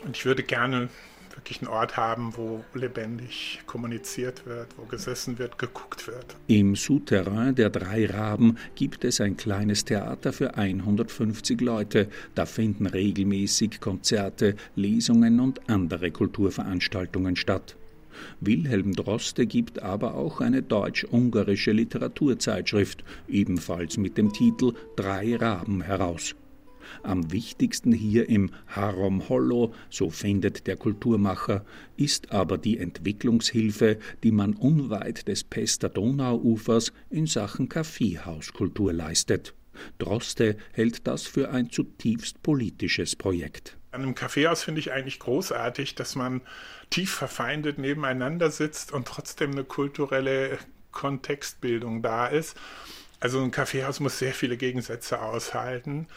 [0.06, 0.90] Und ich würde gerne
[1.36, 6.36] wirklich einen Ort haben, wo lebendig kommuniziert wird, wo gesessen wird, geguckt wird.
[6.48, 12.08] Im Souterrain der drei Raben gibt es ein kleines Theater für 150 Leute.
[12.36, 17.76] Da finden regelmäßig Konzerte, Lesungen und andere Kulturveranstaltungen statt.
[18.40, 26.36] Wilhelm Droste gibt aber auch eine deutsch-ungarische Literaturzeitschrift, ebenfalls mit dem Titel Drei Raben heraus.
[27.02, 31.66] Am wichtigsten hier im Harom Hollow, so findet der Kulturmacher,
[31.98, 39.54] ist aber die Entwicklungshilfe, die man unweit des Pester Donauufers in Sachen Kaffeehauskultur leistet.
[39.98, 43.78] Droste hält das für ein zutiefst politisches Projekt.
[43.94, 46.42] An einem Kaffeehaus finde ich eigentlich großartig, dass man
[46.90, 50.58] tief verfeindet nebeneinander sitzt und trotzdem eine kulturelle
[50.92, 52.58] Kontextbildung da ist.
[53.20, 56.08] Also ein Kaffeehaus muss sehr viele Gegensätze aushalten.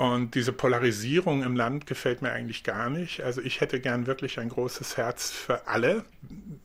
[0.00, 3.20] Und diese Polarisierung im Land gefällt mir eigentlich gar nicht.
[3.20, 6.06] Also ich hätte gern wirklich ein großes Herz für alle.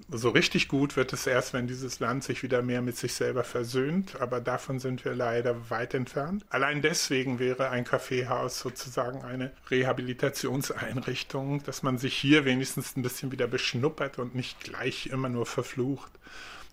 [0.07, 3.43] So richtig gut wird es erst, wenn dieses Land sich wieder mehr mit sich selber
[3.43, 4.21] versöhnt.
[4.21, 6.45] Aber davon sind wir leider weit entfernt.
[6.49, 13.33] Allein deswegen wäre ein Kaffeehaus sozusagen eine Rehabilitationseinrichtung, dass man sich hier wenigstens ein bisschen
[13.33, 16.13] wieder beschnuppert und nicht gleich immer nur verflucht.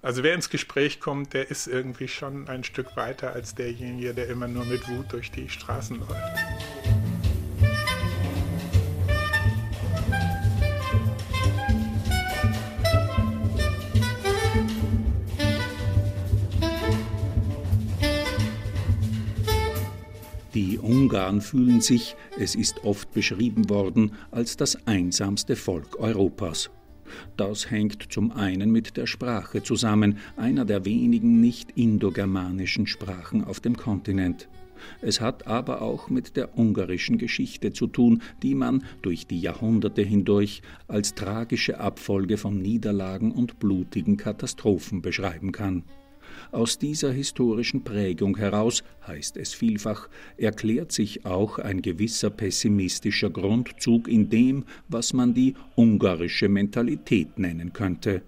[0.04, 4.26] Also wer ins Gespräch kommt, der ist irgendwie schon ein Stück weiter als derjenige, der
[4.26, 6.12] immer nur mit Wut durch die Straßen läuft.
[20.52, 26.70] Die Ungarn fühlen sich, es ist oft beschrieben worden, als das einsamste Volk Europas.
[27.36, 33.60] Das hängt zum einen mit der Sprache zusammen, einer der wenigen nicht indogermanischen Sprachen auf
[33.60, 34.48] dem Kontinent.
[35.00, 40.02] Es hat aber auch mit der ungarischen Geschichte zu tun, die man durch die Jahrhunderte
[40.02, 45.84] hindurch als tragische Abfolge von Niederlagen und blutigen Katastrophen beschreiben kann.
[46.52, 54.06] Aus dieser historischen Prägung heraus, heißt es vielfach, erklärt sich auch ein gewisser pessimistischer Grundzug
[54.06, 58.20] in dem, was man die ungarische Mentalität nennen könnte.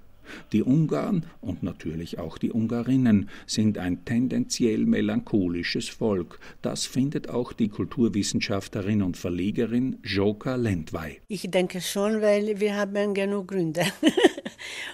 [0.53, 6.38] Die Ungarn und natürlich auch die Ungarinnen sind ein tendenziell melancholisches Volk.
[6.62, 11.20] Das findet auch die Kulturwissenschaftlerin und Verlegerin Joka Lendwey.
[11.29, 13.85] Ich denke schon, weil wir haben genug Gründe.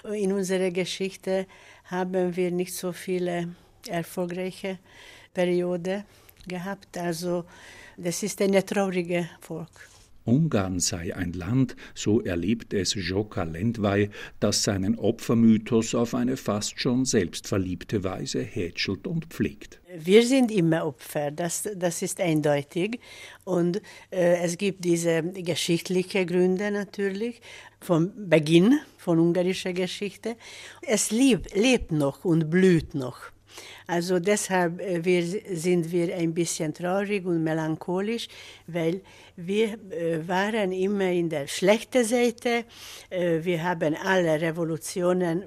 [0.13, 1.45] In unserer Geschichte
[1.85, 3.55] haben wir nicht so viele
[3.87, 4.79] erfolgreiche
[5.33, 6.03] Perioden
[6.47, 6.97] gehabt.
[6.97, 7.45] Also
[7.97, 9.89] das ist ein trauriges Volk.
[10.25, 16.79] Ungarn sei ein Land, so erlebt es Joka Lendwey, das seinen Opfermythos auf eine fast
[16.79, 19.79] schon selbstverliebte Weise hätschelt und pflegt.
[19.97, 22.99] Wir sind immer Opfer, das, das ist eindeutig.
[23.43, 23.77] Und
[24.11, 27.41] äh, es gibt diese geschichtlichen Gründe natürlich,
[27.81, 30.37] vom Beginn von ungarischer Geschichte.
[30.81, 33.31] Es lebt, lebt noch und blüht noch.
[33.87, 38.27] Also deshalb äh, wir, sind wir ein bisschen traurig und melancholisch,
[38.67, 39.01] weil
[39.35, 42.65] wir äh, waren immer in der schlechten Seite.
[43.09, 45.45] Äh, wir haben alle Revolutionen,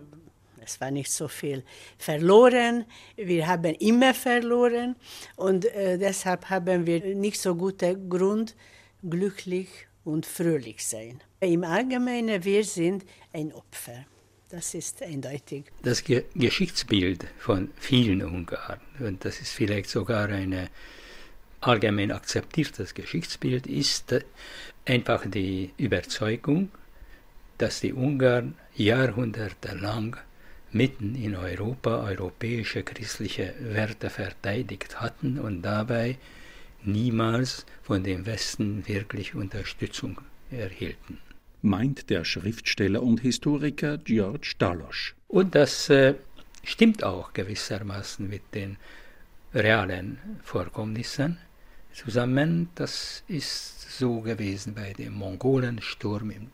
[0.64, 1.62] es war nicht so viel,
[1.98, 2.86] verloren.
[3.16, 4.96] Wir haben immer verloren
[5.36, 8.56] und deshalb haben wir nicht so guten Grund,
[9.02, 9.68] glücklich
[10.04, 11.20] und fröhlich sein.
[11.40, 14.06] Im Allgemeinen, wir sind ein Opfer.
[14.50, 15.64] Das ist eindeutig.
[15.82, 20.68] Das Ge Geschichtsbild von vielen Ungarn, und das ist vielleicht sogar ein
[21.60, 24.14] allgemein akzeptiertes Geschichtsbild, ist
[24.84, 26.70] einfach die Überzeugung,
[27.56, 30.16] dass die Ungarn jahrhundertelang
[30.72, 36.18] mitten in Europa europäische christliche Werte verteidigt hatten und dabei
[36.82, 41.18] niemals von dem Westen wirklich Unterstützung erhielten
[41.64, 45.14] meint der Schriftsteller und Historiker George Dalosch.
[45.28, 46.14] Und das äh,
[46.62, 48.76] stimmt auch gewissermaßen mit den
[49.54, 51.38] realen Vorkommnissen
[51.92, 52.68] zusammen.
[52.74, 56.50] Das ist so gewesen bei dem Mongolensturm im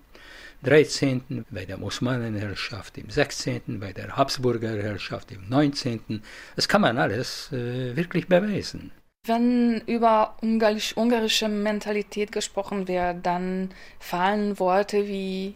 [0.62, 6.22] 13., bei der Osmanenherrschaft im 16., bei der Habsburgerherrschaft im 19.
[6.54, 8.92] Das kann man alles äh, wirklich beweisen.
[9.26, 15.54] Wenn über ungarisch, ungarische Mentalität gesprochen wird, dann fallen Worte wie,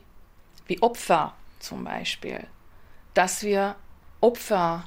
[0.66, 2.40] wie Opfer zum Beispiel.
[3.14, 3.76] Dass wir
[4.20, 4.84] Opfer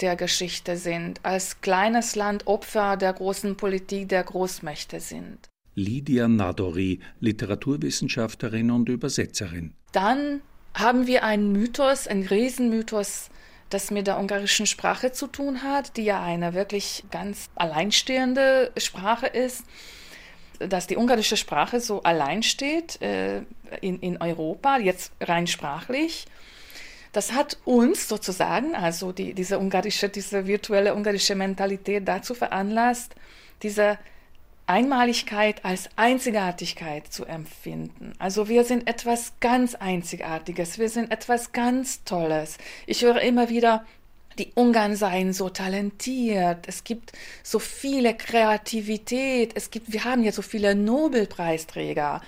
[0.00, 5.48] der Geschichte sind, als kleines Land Opfer der großen Politik der Großmächte sind.
[5.74, 9.74] Lydia Nadori, Literaturwissenschaftlerin und Übersetzerin.
[9.92, 10.40] Dann
[10.74, 13.30] haben wir einen Mythos, einen Riesenmythos
[13.70, 19.26] das mit der ungarischen Sprache zu tun hat, die ja eine wirklich ganz alleinstehende Sprache
[19.26, 19.64] ist.
[20.58, 23.42] Dass die ungarische Sprache so allein steht äh,
[23.80, 26.26] in, in Europa, jetzt rein sprachlich,
[27.12, 33.14] das hat uns sozusagen, also die, diese ungarische, diese virtuelle ungarische Mentalität dazu veranlasst,
[33.62, 33.98] diese
[34.70, 38.12] Einmaligkeit als Einzigartigkeit zu empfinden.
[38.20, 42.56] Also wir sind etwas ganz Einzigartiges, wir sind etwas ganz Tolles.
[42.86, 43.84] Ich höre immer wieder,
[44.38, 47.12] die Ungarn seien so talentiert, es gibt
[47.42, 52.22] so viele Kreativität, es gibt, wir haben ja so viele Nobelpreisträger.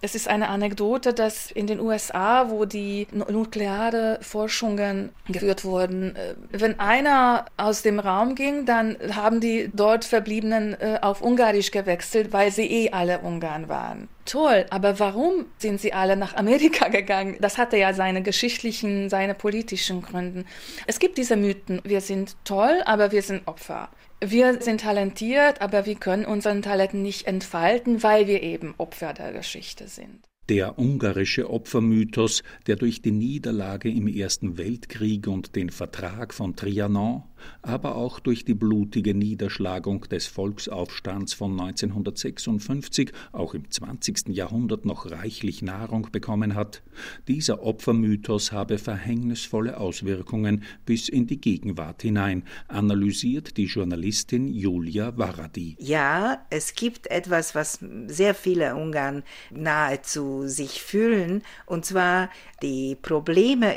[0.00, 6.34] Es ist eine Anekdote, dass in den USA, wo die nukleare Forschungen geführt wurden, äh,
[6.52, 12.32] wenn einer aus dem Raum ging, dann haben die dort Verbliebenen äh, auf Ungarisch gewechselt,
[12.32, 14.08] weil sie eh alle Ungarn waren.
[14.24, 17.36] Toll, aber warum sind sie alle nach Amerika gegangen?
[17.40, 20.44] Das hatte ja seine geschichtlichen, seine politischen Gründe.
[20.86, 23.88] Es gibt diese Mythen, wir sind toll, aber wir sind Opfer.
[24.20, 29.32] Wir sind talentiert, aber wir können unseren Talenten nicht entfalten, weil wir eben Opfer der
[29.32, 30.24] Geschichte sind.
[30.48, 37.22] Der ungarische Opfermythos, der durch die Niederlage im Ersten Weltkrieg und den Vertrag von Trianon,
[37.62, 44.28] aber auch durch die blutige Niederschlagung des Volksaufstands von 1956 auch im 20.
[44.28, 46.82] Jahrhundert noch reichlich Nahrung bekommen hat,
[47.26, 55.76] dieser Opfermythos habe verhängnisvolle Auswirkungen bis in die Gegenwart hinein, analysiert die Journalistin Julia Varadi.
[55.78, 62.30] Ja, es gibt etwas, was sehr viele Ungarn nahezu sich fühlen, und zwar
[62.62, 63.76] die Probleme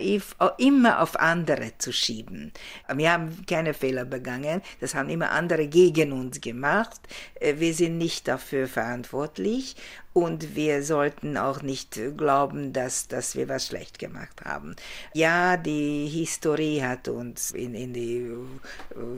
[0.57, 2.51] immer auf andere zu schieben.
[2.95, 7.01] Wir haben keine Fehler begangen, das haben immer andere gegen uns gemacht.
[7.39, 9.75] Äh, wir sind nicht dafür verantwortlich
[10.13, 14.75] und wir sollten auch nicht glauben, dass, dass wir was schlecht gemacht haben.
[15.13, 18.31] Ja, die Historie hat uns in, in die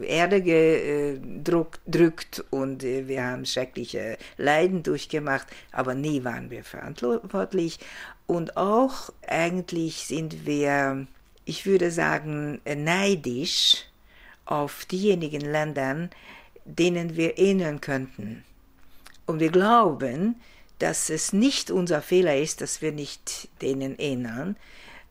[0.01, 7.77] äh, Erde gedrückt und äh, wir haben schreckliche Leiden durchgemacht, aber nie waren wir verantwortlich.
[8.25, 11.05] Und auch eigentlich sind wir,
[11.45, 13.85] ich würde sagen, neidisch
[14.45, 16.09] auf diejenigen Länder,
[16.65, 18.43] denen wir ähneln könnten.
[19.25, 20.35] Und wir glauben,
[20.79, 24.57] dass es nicht unser Fehler ist, dass wir nicht denen ähneln,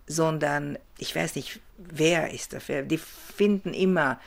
[0.07, 2.83] sondern ich weiß nicht, wer ist dafür.
[2.83, 4.21] Die finden immer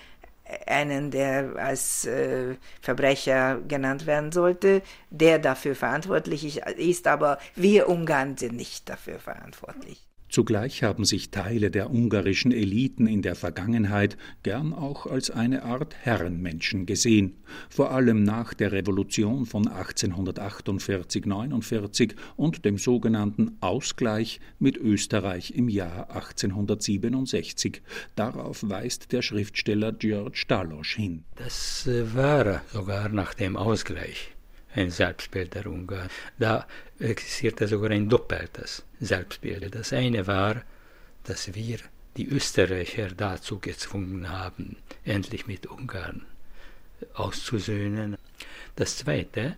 [0.67, 8.37] einen, der als äh, Verbrecher genannt werden sollte, der dafür verantwortlich ist, aber wir Ungarn
[8.37, 10.04] sind nicht dafür verantwortlich.
[10.29, 15.95] Zugleich haben sich Teile der ungarischen Eliten in der Vergangenheit gern auch als eine Art
[16.01, 17.37] Herrenmenschen gesehen,
[17.69, 26.09] vor allem nach der Revolution von 1848-49 und dem sogenannten Ausgleich mit Österreich im Jahr
[26.09, 27.81] 1867.
[28.15, 31.23] Darauf weist der Schriftsteller George Dalosch hin.
[31.35, 34.34] Das äh, war sogar nach dem Ausgleich
[34.75, 36.09] ein Selbstbild der Ungarn.
[36.37, 36.67] Da
[36.99, 39.73] existierte sogar ein doppeltes Selbstbild.
[39.73, 40.61] Das eine war,
[41.23, 41.79] dass wir
[42.17, 46.25] die Österreicher dazu gezwungen haben, endlich mit Ungarn
[47.13, 48.17] auszusöhnen.
[48.75, 49.57] Das zweite,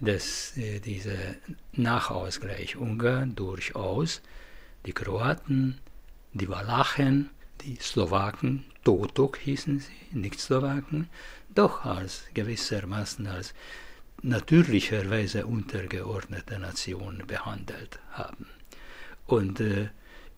[0.00, 1.34] dass äh, dieser
[1.72, 4.22] Nachausgleich Ungarn durchaus
[4.86, 5.78] die Kroaten,
[6.32, 7.30] die Walachen,
[7.62, 11.10] die Slowaken, Totok hießen sie, nicht Slowaken,
[11.54, 13.54] doch als gewissermaßen als
[14.22, 18.46] natürlicherweise untergeordnete Nation behandelt haben.
[19.26, 19.88] Und äh,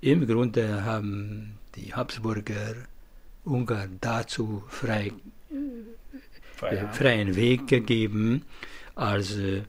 [0.00, 2.74] im Grunde haben die Habsburger
[3.44, 5.12] Ungarn dazu frei,
[6.62, 8.44] äh, freien Weg gegeben,
[8.94, 9.62] als äh,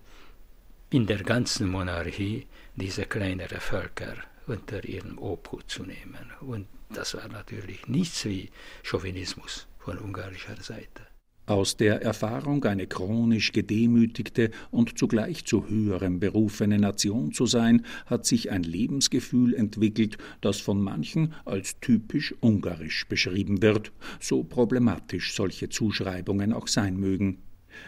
[0.89, 4.15] in der ganzen Monarchie diese kleineren Völker
[4.47, 6.31] unter ihren Obhut zu nehmen.
[6.41, 8.49] Und das war natürlich nichts wie
[8.83, 11.10] Chauvinismus von ungarischer Seite.
[11.51, 18.25] Aus der Erfahrung, eine chronisch gedemütigte und zugleich zu höherem berufene Nation zu sein, hat
[18.25, 23.91] sich ein Lebensgefühl entwickelt, das von manchen als typisch ungarisch beschrieben wird,
[24.21, 27.39] so problematisch solche Zuschreibungen auch sein mögen.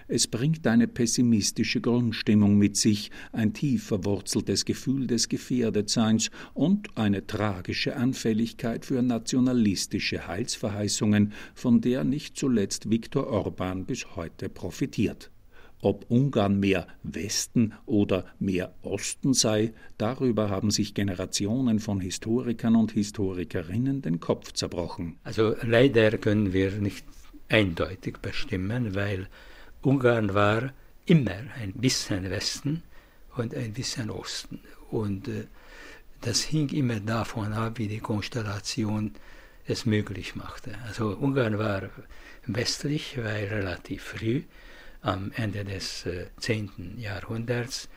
[0.07, 7.25] Es bringt eine pessimistische Grundstimmung mit sich, ein tief verwurzeltes Gefühl des Gefährdetseins und eine
[7.25, 15.31] tragische Anfälligkeit für nationalistische Heilsverheißungen, von der nicht zuletzt Viktor Orban bis heute profitiert.
[15.83, 22.93] Ob Ungarn mehr Westen oder mehr Osten sei, darüber haben sich Generationen von Historikern und
[22.93, 25.17] Historikerinnen den Kopf zerbrochen.
[25.23, 27.05] Also leider können wir nicht
[27.49, 29.27] eindeutig bestimmen, weil
[29.83, 30.71] Ungarn war
[31.05, 32.83] immer ein bisschen Westen
[33.35, 34.61] und ein bisschen Osten.
[34.89, 35.45] Und äh,
[36.21, 39.11] das hing immer davon ab, wie die Konstellation
[39.67, 40.71] es möglich machte.
[40.87, 41.89] Also Ungarn war
[42.45, 44.43] westlich, weil relativ früh
[45.01, 46.97] am Ende des äh, 10.
[46.97, 47.89] Jahrhunderts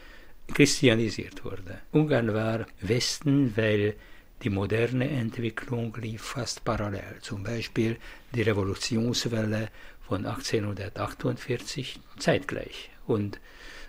[0.52, 1.80] christianisiert wurde.
[1.92, 3.94] Ungarn war Westen, weil
[4.42, 7.18] die moderne Entwicklung lief fast parallel.
[7.20, 7.96] Zum Beispiel
[8.34, 9.68] die Revolutionswelle
[10.06, 12.90] von 1848 zeitgleich.
[13.06, 13.40] Und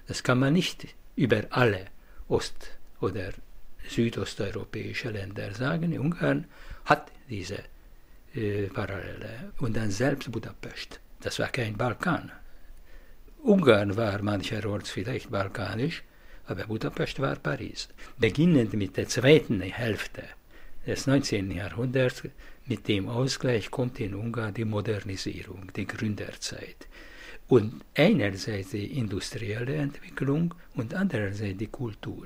[0.08, 1.88] das kann man nicht über alle
[2.28, 3.32] ost- oder
[3.90, 5.98] südosteuropäische Länder sagen.
[5.98, 6.46] Ungarn
[6.86, 7.60] hat diese
[8.36, 9.54] äh, Parallele.
[9.60, 11.00] Und dann selbst Budapest.
[11.22, 12.32] Das war kein Balkan.
[13.44, 16.04] Ungarn war mancherorts vielleicht balkanisch,
[16.46, 17.88] aber Budapest war Paris.
[18.18, 20.24] Beginnend mit der zweiten Hälfte
[20.86, 21.52] des 19.
[21.52, 22.24] Jahrhunderts,
[22.68, 26.88] mit dem Ausgleich kommt in Ungarn die Modernisierung, die Gründerzeit.
[27.48, 32.26] Und einerseits die industrielle Entwicklung und andererseits die Kultur.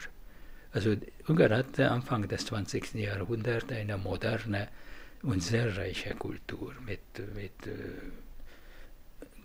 [0.74, 0.96] Also
[1.28, 2.96] Ungarn hatte Anfang des 20.
[2.96, 4.70] Jahrhunderts eine moderne
[5.22, 7.00] und sehr reiche Kultur mit,
[7.36, 8.10] mit äh,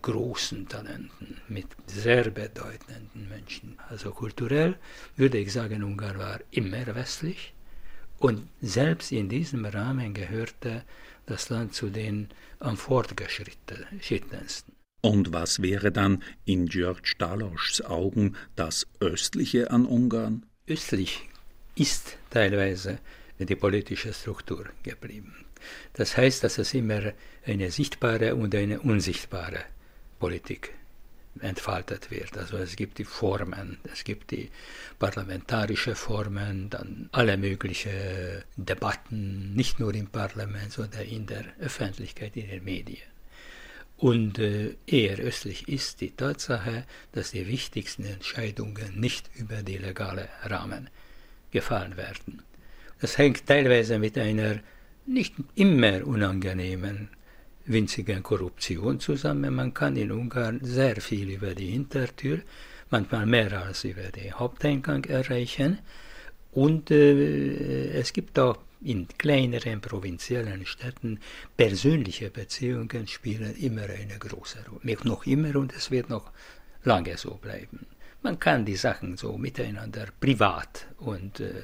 [0.01, 3.77] großen Talenten, mit sehr bedeutenden Menschen.
[3.89, 4.77] Also kulturell
[5.15, 7.53] würde ich sagen, Ungarn war immer westlich
[8.19, 10.83] und selbst in diesem Rahmen gehörte
[11.25, 14.73] das Land zu den am fortgeschrittensten.
[15.01, 20.45] Und was wäre dann in George Daloschs Augen das Östliche an Ungarn?
[20.67, 21.29] Östlich
[21.75, 22.99] ist teilweise
[23.39, 25.35] die politische Struktur geblieben.
[25.93, 27.13] Das heißt, dass es immer
[27.45, 29.59] eine sichtbare und eine unsichtbare
[30.19, 30.73] Politik
[31.41, 32.37] entfaltet wird.
[32.37, 34.49] Also es gibt die Formen, es gibt die
[34.99, 42.47] parlamentarische Formen, dann alle möglichen Debatten, nicht nur im Parlament, sondern in der Öffentlichkeit, in
[42.47, 43.07] den Medien.
[43.97, 50.29] Und äh, eher östlich ist die Tatsache, dass die wichtigsten Entscheidungen nicht über die legale
[50.43, 50.89] Rahmen
[51.51, 52.43] gefallen werden.
[53.01, 54.59] Das hängt teilweise mit einer
[55.07, 57.09] nicht immer unangenehmen
[57.67, 59.53] winzigen Korruption zusammen.
[59.53, 62.39] Man kann in Ungarn sehr viel über die Hintertür,
[62.89, 65.79] manchmal mehr als über den Haupteingang erreichen.
[66.51, 71.19] Und äh, es gibt auch in kleineren provinziellen Städten
[71.55, 74.97] persönliche Beziehungen spielen immer eine große Rolle.
[75.03, 76.31] Noch immer und es wird noch
[76.83, 77.85] lange so bleiben.
[78.21, 81.63] Man kann die Sachen so miteinander privat und äh,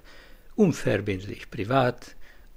[0.56, 2.16] unverbindlich privat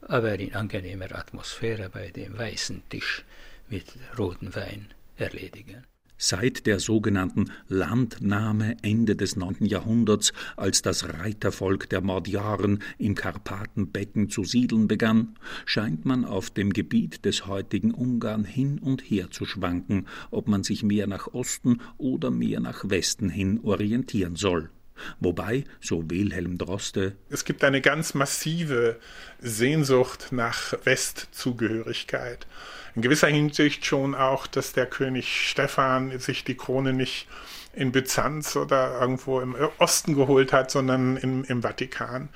[0.09, 3.25] aber in angenehmer Atmosphäre bei dem weißen Tisch
[3.69, 4.87] mit rotem Wein
[5.17, 5.85] erledigen.
[6.19, 9.67] Seit der sogenannten Landnahme Ende des 9.
[9.67, 15.35] Jahrhunderts, als das Reitervolk der Mordjaren im Karpatenbecken zu siedeln begann,
[15.67, 20.63] scheint man auf dem Gebiet des heutigen Ungarn hin und her zu schwanken, ob man
[20.63, 24.71] sich mehr nach Osten oder mehr nach Westen hin orientieren soll.
[25.21, 28.99] Wobei, so Wilhelm Droste, es gibt eine ganz massive
[29.39, 32.47] Sehnsucht nach Westzugehörigkeit.
[32.95, 37.29] In gewisser Hinsicht schon auch, dass der König Stephan sich die Krone nicht
[37.75, 42.31] in Byzanz oder irgendwo im Osten geholt hat, sondern im, im Vatikan.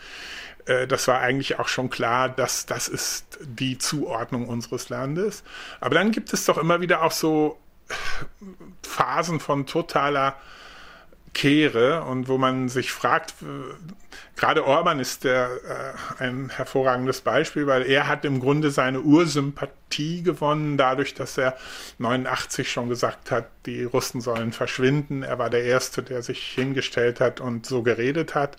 [0.66, 5.42] Äh, das war eigentlich auch schon klar, dass das ist die Zuordnung unseres Landes.
[5.80, 7.58] Aber dann gibt es doch immer wieder auch so
[8.82, 10.36] Phasen von totaler
[11.32, 13.34] Kehre und wo man sich fragt,
[14.36, 15.48] gerade Orban ist der,
[16.18, 21.56] äh, ein hervorragendes Beispiel, weil er hat im Grunde seine Ursympathie gewonnen, dadurch, dass er
[21.98, 25.22] 89 schon gesagt hat, die Russen sollen verschwinden.
[25.22, 28.56] Er war der Erste, der sich hingestellt hat und so geredet hat.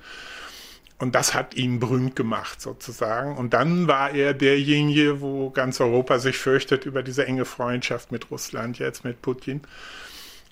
[0.98, 3.36] Und das hat ihn berühmt gemacht, sozusagen.
[3.36, 8.30] Und dann war er derjenige, wo ganz Europa sich fürchtet über diese enge Freundschaft mit
[8.30, 9.62] Russland, jetzt mit Putin.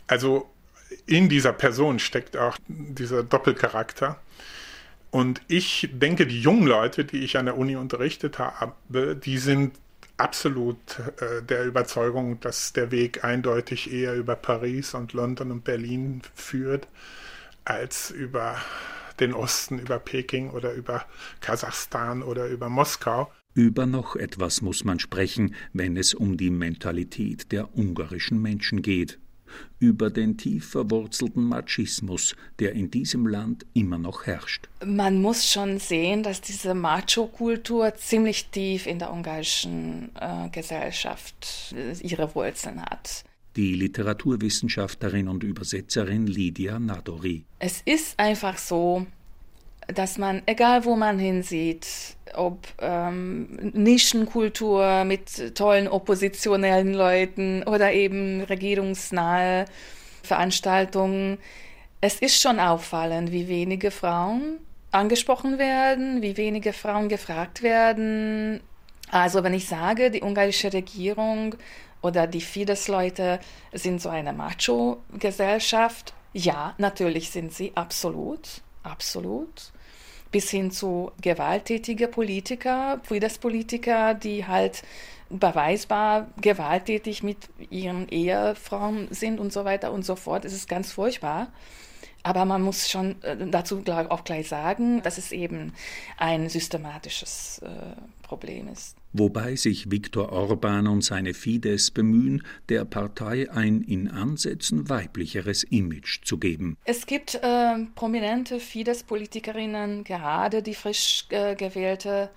[0.08, 0.50] Also
[1.06, 4.20] in dieser Person steckt auch dieser Doppelcharakter.
[5.12, 9.74] Und ich denke, die jungen Leute, die ich an der Uni unterrichtet habe, die sind
[10.18, 10.78] absolut
[11.20, 16.88] äh, der Überzeugung, dass der Weg eindeutig eher über Paris und London und Berlin führt,
[17.66, 18.58] als über
[19.20, 21.06] den Osten, über Peking oder über
[21.42, 23.32] Kasachstan oder über Moskau.
[23.56, 29.20] Über noch etwas muss man sprechen, wenn es um die Mentalität der ungarischen Menschen geht
[29.80, 34.68] über den tief verwurzelten Machismus, der in diesem Land immer noch herrscht.
[34.86, 41.96] Man muss schon sehen, dass diese Macho-Kultur ziemlich tief in der ungarischen äh, Gesellschaft äh,
[42.06, 43.24] ihre Wurzeln hat.
[43.56, 47.46] Die Literaturwissenschaftlerin und Übersetzerin Lydia Nadori.
[47.58, 49.06] Es ist einfach so,
[49.94, 51.88] dass man, egal wo man hinsieht,
[52.36, 59.66] ob ähm, Nischenkultur mit tollen oppositionellen Leuten oder eben regierungsnahe
[60.24, 61.40] Veranstaltungen,
[62.02, 64.60] es ist schon auffallend, wie wenige Frauen
[64.92, 68.62] angesprochen werden, wie wenige Frauen gefragt werden.
[69.12, 71.56] Also wenn ich sage, die ungarische Regierung
[72.02, 73.40] oder die Fidesz-Leute
[73.74, 79.72] sind so eine Macho-Gesellschaft, ja, natürlich sind sie absolut, absolut
[80.32, 84.84] bis hin zu gewalttätige Politiker, Fidesz-Politiker, die halt
[85.30, 87.38] beweisbar gewalttätig mit
[87.70, 90.46] ihren Ehefrauen sind und so weiter und so fort.
[90.46, 91.48] Es ist ganz furchtbar.
[92.24, 95.74] Aber man muss schon äh, dazu auch gleich sagen, dass es eben
[96.18, 97.70] ein systematisches äh,
[98.24, 98.96] Problem ist.
[99.12, 106.24] Wobei sich Viktor Orban und seine Fidesz bemühen, der Partei ein in Ansätzen weiblicheres Image
[106.24, 106.78] zu geben.
[106.86, 112.30] Es gibt äh, prominente Fidesz-Politikerinnen, gerade die frisch äh, gewählte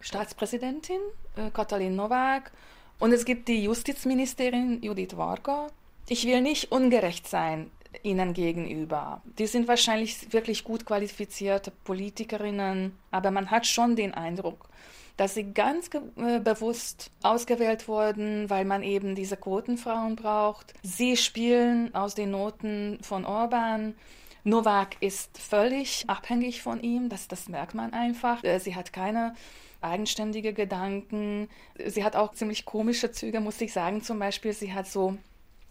[0.00, 1.00] Staatspräsidentin
[1.36, 2.52] äh, Katalin Nowak
[2.98, 5.66] und es gibt die Justizministerin Judith Varga.
[6.08, 7.70] Ich will nicht ungerecht sein
[8.02, 9.22] ihnen gegenüber.
[9.38, 14.68] Die sind wahrscheinlich wirklich gut qualifizierte Politikerinnen, aber man hat schon den Eindruck,
[15.16, 20.74] dass sie ganz äh, bewusst ausgewählt wurden, weil man eben diese Quotenfrauen braucht.
[20.82, 23.94] Sie spielen aus den Noten von Orban.
[24.42, 28.42] Novak ist völlig abhängig von ihm, das, das merkt man einfach.
[28.44, 29.34] Äh, sie hat keine
[29.80, 31.48] eigenständige Gedanken.
[31.86, 34.02] Sie hat auch ziemlich komische Züge, muss ich sagen.
[34.02, 35.16] Zum Beispiel, sie hat so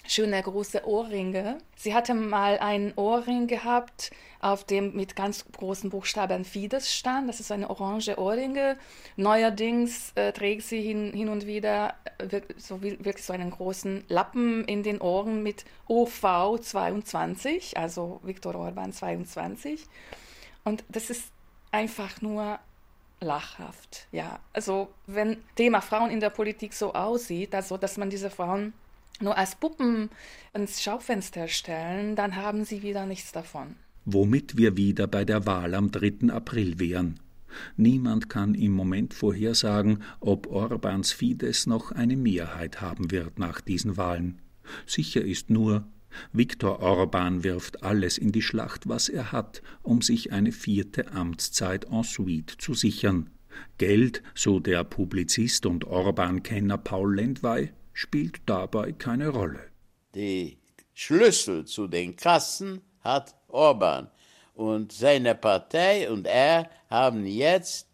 [0.05, 1.57] schöne große Ohrringe.
[1.75, 7.29] Sie hatte mal einen Ohrring gehabt, auf dem mit ganz großen Buchstaben Fides stand.
[7.29, 8.77] Das ist eine orange Ohrringe.
[9.15, 14.65] Neuerdings äh, trägt sie hin, hin und wieder äh, so wirklich so einen großen Lappen
[14.65, 19.85] in den Ohren mit OV 22, also Viktor Orban 22.
[20.65, 21.31] Und das ist
[21.71, 22.59] einfach nur
[23.21, 24.07] lachhaft.
[24.11, 28.73] Ja, also wenn Thema Frauen in der Politik so aussieht, also dass man diese Frauen
[29.21, 30.09] nur als Puppen
[30.53, 33.75] ins Schaufenster stellen, dann haben sie wieder nichts davon.
[34.05, 36.29] Womit wir wieder bei der Wahl am 3.
[36.29, 37.19] April wären.
[37.77, 43.95] Niemand kann im Moment vorhersagen, ob Orbans Fidesz noch eine Mehrheit haben wird nach diesen
[43.95, 44.39] Wahlen.
[44.85, 45.87] Sicher ist nur,
[46.31, 51.85] Viktor Orban wirft alles in die Schlacht, was er hat, um sich eine vierte Amtszeit
[51.85, 53.29] en suite zu sichern.
[53.77, 59.69] Geld, so der Publizist und Orban-Kenner Paul Lendwey, spielt dabei keine Rolle.
[60.15, 60.57] Die
[60.93, 64.09] Schlüssel zu den Kassen hat Orban
[64.55, 67.87] und seine Partei und er haben jetzt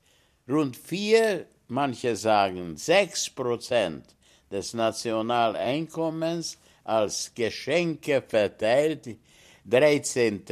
[0.47, 4.15] rund vier, manche sagen sechs Prozent
[4.51, 9.17] des Nationaleinkommens als Geschenke verteilt,
[9.65, 10.43] 13.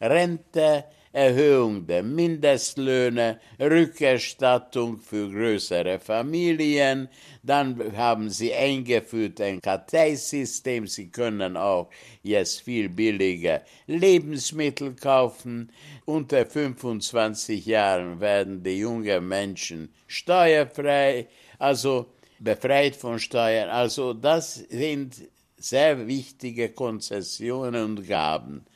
[0.00, 0.84] Rente,
[1.14, 7.08] Erhöhung der Mindestlöhne, Rückerstattung für größere Familien.
[7.40, 10.88] Dann haben sie eingeführt ein Karteisystem.
[10.88, 11.88] Sie können auch
[12.24, 15.70] jetzt viel billiger Lebensmittel kaufen.
[16.04, 21.28] Unter 25 Jahren werden die jungen Menschen steuerfrei,
[21.60, 22.06] also
[22.40, 23.68] befreit von Steuern.
[23.68, 28.66] Also das sind sehr wichtige Konzessionen und Gaben.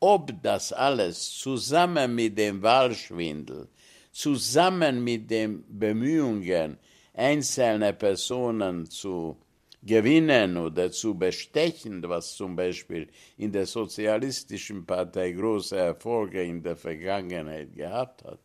[0.00, 3.68] Ob das alles zusammen mit dem Wahlschwindel,
[4.12, 6.78] zusammen mit den Bemühungen
[7.14, 9.36] einzelner Personen zu
[9.82, 16.76] gewinnen oder zu bestechen, was zum Beispiel in der Sozialistischen Partei große Erfolge in der
[16.76, 18.40] Vergangenheit gehabt hat,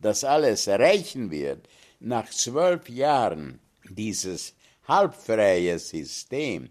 [0.00, 1.68] das alles reichen wird,
[2.00, 4.54] nach zwölf Jahren dieses
[4.88, 6.70] halbfreie System,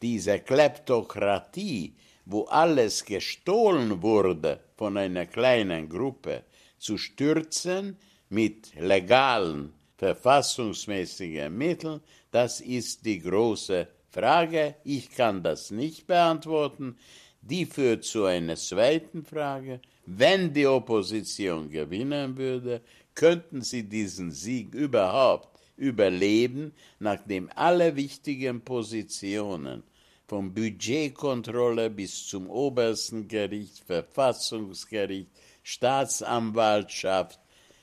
[0.00, 1.94] diese Kleptokratie,
[2.26, 6.42] wo alles gestohlen wurde von einer kleinen Gruppe,
[6.78, 7.96] zu stürzen
[8.28, 12.00] mit legalen, verfassungsmäßigen Mitteln,
[12.30, 14.74] das ist die große Frage.
[14.84, 16.96] Ich kann das nicht beantworten.
[17.40, 19.80] Die führt zu einer zweiten Frage.
[20.04, 22.82] Wenn die Opposition gewinnen würde,
[23.14, 29.82] könnten sie diesen Sieg überhaupt überleben, nachdem alle wichtigen Positionen
[30.26, 35.30] vom Budgetkontrolle bis zum obersten Gericht, Verfassungsgericht,
[35.62, 37.40] Staatsanwaltschaft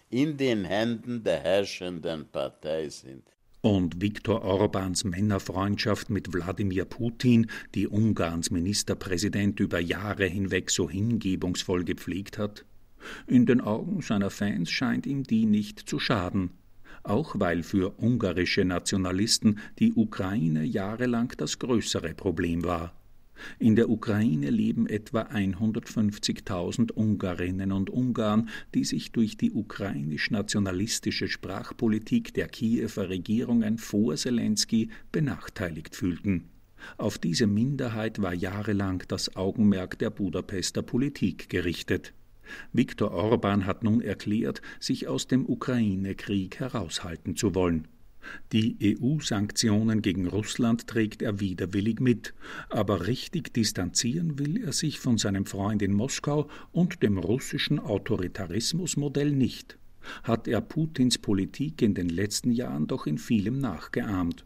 [0.09, 3.23] in den Händen der herrschenden Partei sind.
[3.61, 11.85] Und Viktor Orbans Männerfreundschaft mit Wladimir Putin, die Ungarns Ministerpräsident über Jahre hinweg so hingebungsvoll
[11.85, 12.65] gepflegt hat?
[13.25, 16.51] In den Augen seiner Fans scheint ihm die nicht zu schaden
[17.03, 22.93] auch weil für ungarische Nationalisten die Ukraine jahrelang das größere Problem war.
[23.59, 32.33] In der Ukraine leben etwa 150.000 Ungarinnen und Ungarn, die sich durch die ukrainisch-nationalistische Sprachpolitik
[32.33, 36.49] der Kiewer Regierungen vor Zelensky benachteiligt fühlten.
[36.97, 42.13] Auf diese Minderheit war jahrelang das Augenmerk der Budapester Politik gerichtet.
[42.71, 47.87] Viktor Orban hat nun erklärt, sich aus dem Ukraine-Krieg heraushalten zu wollen.
[48.51, 52.33] Die EU-Sanktionen gegen Russland trägt er widerwillig mit,
[52.69, 59.31] aber richtig distanzieren will er sich von seinem Freund in Moskau und dem russischen Autoritarismusmodell
[59.31, 59.77] nicht.
[60.23, 64.45] Hat er Putins Politik in den letzten Jahren doch in vielem nachgeahmt.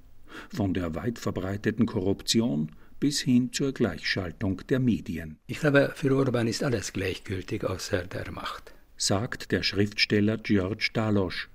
[0.50, 5.38] Von der weit verbreiteten Korruption bis hin zur Gleichschaltung der Medien.
[5.48, 11.50] Ich glaube, für Orban ist alles gleichgültig außer der Macht, sagt der Schriftsteller George Dalosch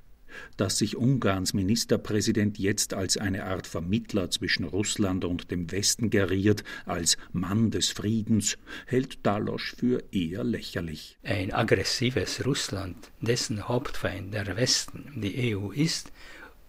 [0.56, 6.64] dass sich Ungarns Ministerpräsident jetzt als eine Art Vermittler zwischen Russland und dem Westen geriert,
[6.86, 11.18] als Mann des Friedens, hält Dalosch für eher lächerlich.
[11.22, 16.12] Ein aggressives Russland, dessen Hauptfeind der Westen die EU ist,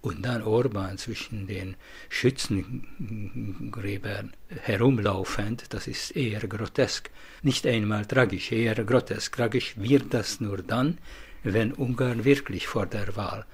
[0.04, 1.76] und dann Orban zwischen den
[2.10, 7.10] Schützengräbern herumlaufend, das ist eher grotesk.
[7.42, 9.38] Nicht einmal tragisch, eher grotesk.
[9.38, 10.98] Tragisch wird das nur dann,
[11.44, 13.46] wenn Ungarn wirklich vor der Wahl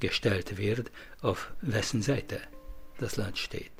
[0.00, 0.90] gestellt wird,
[1.20, 2.40] auf wessen Seite
[2.98, 3.70] das Land steht.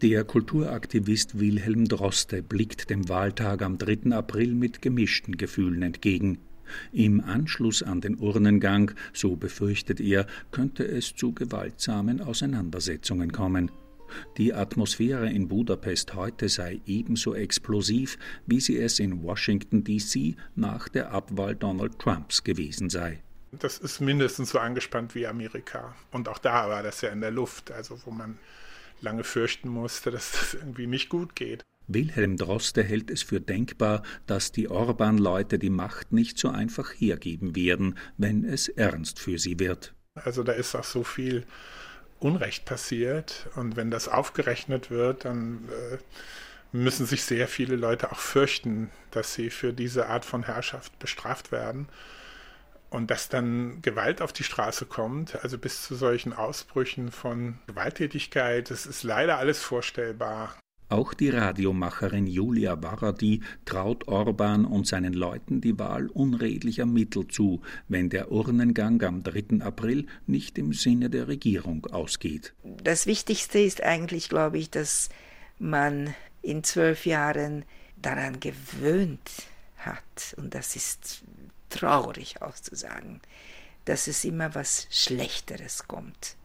[0.00, 4.12] Der Kulturaktivist Wilhelm Droste blickt dem Wahltag am 3.
[4.12, 6.38] April mit gemischten Gefühlen entgegen.
[6.92, 13.70] Im Anschluss an den Urnengang, so befürchtet er, könnte es zu gewaltsamen Auseinandersetzungen kommen.
[14.36, 20.88] Die Atmosphäre in Budapest heute sei ebenso explosiv, wie sie es in Washington DC nach
[20.88, 23.20] der Abwahl Donald Trumps gewesen sei.
[23.52, 25.94] Das ist mindestens so angespannt wie Amerika.
[26.10, 28.38] Und auch da war das ja in der Luft, also wo man
[29.00, 31.62] lange fürchten musste, dass das irgendwie nicht gut geht.
[31.86, 37.54] Wilhelm Droste hält es für denkbar, dass die Orban-Leute die Macht nicht so einfach hergeben
[37.56, 39.94] werden, wenn es ernst für sie wird.
[40.14, 41.44] Also da ist auch so viel
[42.20, 45.98] Unrecht passiert und wenn das aufgerechnet wird, dann äh,
[46.72, 51.52] müssen sich sehr viele Leute auch fürchten, dass sie für diese Art von Herrschaft bestraft
[51.52, 51.88] werden.
[52.90, 58.70] Und dass dann Gewalt auf die Straße kommt, also bis zu solchen Ausbrüchen von Gewalttätigkeit,
[58.70, 60.56] das ist leider alles vorstellbar.
[60.88, 67.62] Auch die Radiomacherin Julia Varadi traut Orban und seinen Leuten die Wahl unredlicher Mittel zu,
[67.88, 69.60] wenn der Urnengang am 3.
[69.64, 72.54] April nicht im Sinne der Regierung ausgeht.
[72.82, 75.08] Das Wichtigste ist eigentlich, glaube ich, dass
[75.58, 77.64] man in zwölf Jahren
[77.96, 79.30] daran gewöhnt
[79.78, 81.22] hat, und das ist
[81.70, 83.20] traurig auszusagen,
[83.84, 86.36] dass es immer was Schlechteres kommt,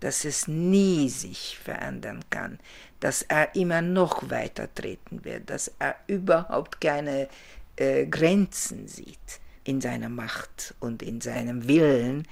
[0.00, 2.58] dass es nie sich verändern kann,
[3.00, 7.28] dass er immer noch weiter treten wird, dass er überhaupt keine
[7.76, 12.26] äh, Grenzen sieht in seiner Macht und in seinem Willen,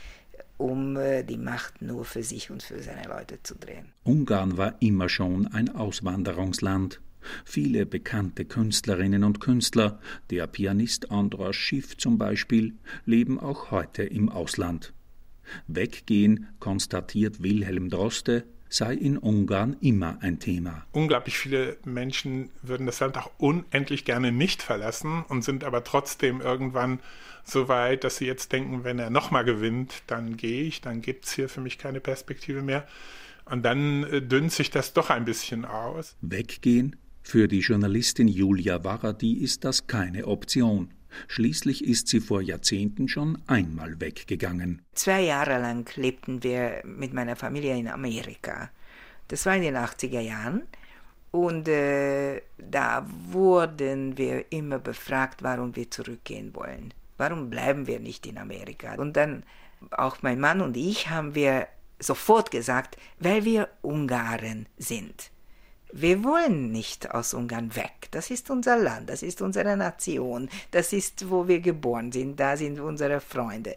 [0.57, 3.93] um äh, die Macht nur für sich und für seine Leute zu drehen.
[4.05, 7.01] Ungarn war immer schon ein Auswanderungsland.
[7.45, 9.99] Viele bekannte Künstlerinnen und Künstler,
[10.31, 12.75] der Pianist Andras Schiff zum Beispiel,
[13.07, 14.94] leben auch heute im Ausland.
[15.67, 20.85] Weggehen, konstatiert Wilhelm Droste, sei in Ungarn immer ein Thema.
[20.93, 26.41] Unglaublich viele Menschen würden das Land auch unendlich gerne nicht verlassen und sind aber trotzdem
[26.41, 26.99] irgendwann
[27.45, 31.27] so weit, dass sie jetzt denken, wenn er nochmal gewinnt, dann gehe ich, dann gibt
[31.27, 32.87] es hier für mich keine Perspektive mehr.
[33.45, 36.17] Und dann äh, dünnt sich das doch ein bisschen aus.
[36.23, 40.91] Weggehen, für die Journalistin Julia Varadi ist das keine Option.
[41.29, 44.83] Schließlich ist sie vor Jahrzehnten schon einmal weggegangen.
[44.95, 48.71] Zwei Jahre lang lebten wir mit meiner Familie in Amerika.
[49.29, 50.63] Das war in den 80er Jahren.
[51.31, 56.95] Und äh, da wurden wir immer befragt, warum wir zurückgehen wollen.
[57.17, 58.95] Warum bleiben wir nicht in Amerika?
[58.95, 59.43] Und dann,
[59.91, 61.67] auch mein Mann und ich, haben wir
[61.99, 65.31] sofort gesagt, weil wir Ungarn sind.
[65.97, 68.09] Wir wollen nicht aus Ungarn weg.
[68.11, 72.57] Das ist unser Land, das ist unsere Nation, das ist, wo wir geboren sind, da
[72.57, 73.77] sind unsere Freunde.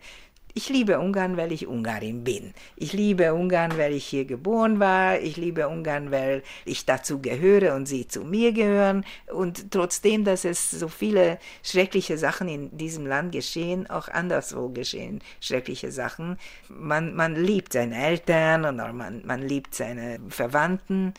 [0.55, 2.55] Ich liebe Ungarn, weil ich Ungarin bin.
[2.75, 5.19] Ich liebe Ungarn, weil ich hier geboren war.
[5.19, 9.05] Ich liebe Ungarn, weil ich dazu gehöre und sie zu mir gehören.
[9.31, 15.21] Und trotzdem, dass es so viele schreckliche Sachen in diesem Land geschehen, auch anderswo geschehen
[15.39, 16.39] schreckliche Sachen.
[16.67, 21.13] Man, man liebt seine Eltern oder man, man liebt seine Verwandten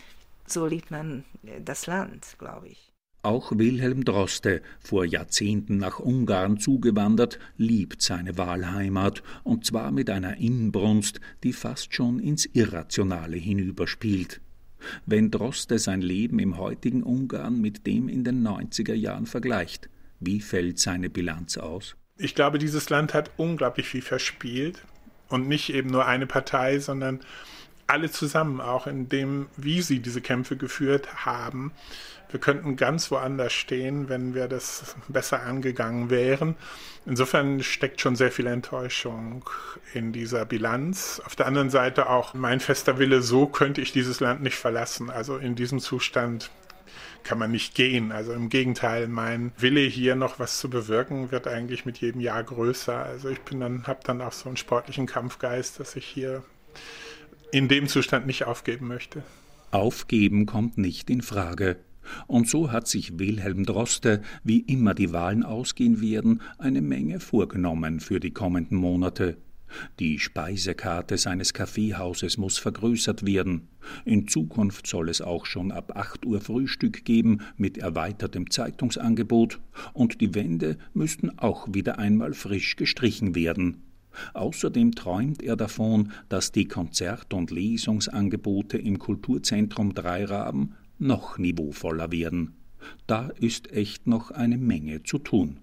[0.50, 2.92] so liebt man äh, das Land, glaube ich.
[3.22, 10.36] Auch Wilhelm Droste, vor Jahrzehnten nach Ungarn zugewandert, liebt seine Wahlheimat, und zwar mit einer
[10.36, 14.40] Inbrunst, die fast schon ins Irrationale hinüberspielt.
[15.04, 19.90] Wenn Droste sein Leben im heutigen Ungarn mit dem in den 90er Jahren vergleicht,
[20.20, 21.96] wie fällt seine Bilanz aus?
[22.16, 24.84] Ich glaube, dieses Land hat unglaublich viel verspielt
[25.28, 27.20] und nicht eben nur eine Partei, sondern
[27.88, 31.72] alle zusammen, auch in dem, wie sie diese Kämpfe geführt haben.
[32.30, 36.56] Wir könnten ganz woanders stehen, wenn wir das besser angegangen wären.
[37.06, 39.48] Insofern steckt schon sehr viel Enttäuschung
[39.94, 41.22] in dieser Bilanz.
[41.24, 45.08] Auf der anderen Seite auch mein fester Wille, so könnte ich dieses Land nicht verlassen.
[45.08, 46.50] Also in diesem Zustand
[47.24, 48.12] kann man nicht gehen.
[48.12, 52.44] Also im Gegenteil, mein Wille hier noch was zu bewirken wird eigentlich mit jedem Jahr
[52.44, 52.96] größer.
[52.96, 56.42] Also ich bin dann, habe dann auch so einen sportlichen Kampfgeist, dass ich hier
[57.52, 59.22] in dem Zustand nicht aufgeben möchte.
[59.70, 61.76] Aufgeben kommt nicht in Frage.
[62.26, 68.00] Und so hat sich Wilhelm Droste, wie immer die Wahlen ausgehen werden, eine Menge vorgenommen
[68.00, 69.36] für die kommenden Monate.
[69.98, 73.68] Die Speisekarte seines Kaffeehauses muss vergrößert werden.
[74.06, 79.60] In Zukunft soll es auch schon ab acht Uhr Frühstück geben mit erweitertem Zeitungsangebot,
[79.92, 83.82] und die Wände müssten auch wieder einmal frisch gestrichen werden.
[84.34, 92.54] Außerdem träumt er davon, dass die Konzert- und Lesungsangebote im Kulturzentrum Dreiraben noch niveauvoller werden.
[93.06, 95.60] Da ist echt noch eine Menge zu tun.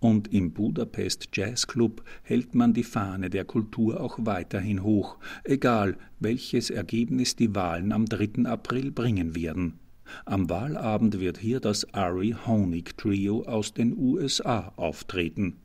[0.00, 5.96] Und im Budapest Jazz Club hält man die Fahne der Kultur auch weiterhin hoch, egal
[6.20, 8.44] welches Ergebnis die Wahlen am 3.
[8.44, 9.80] April bringen werden.
[10.24, 15.56] Am Wahlabend wird hier das Ari Honig Trio aus den USA auftreten.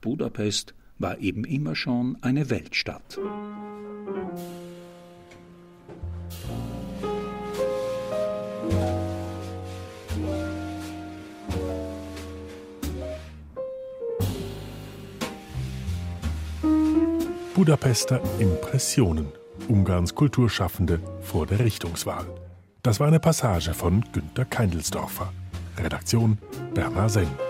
[0.00, 3.18] Budapest war eben immer schon eine Weltstadt.
[17.54, 19.26] Budapester Impressionen,
[19.68, 22.26] Ungarns Kulturschaffende vor der Richtungswahl.
[22.82, 25.32] Das war eine Passage von Günter Keindelsdorfer.
[25.76, 26.38] Redaktion
[26.72, 27.49] Bernhard Senn.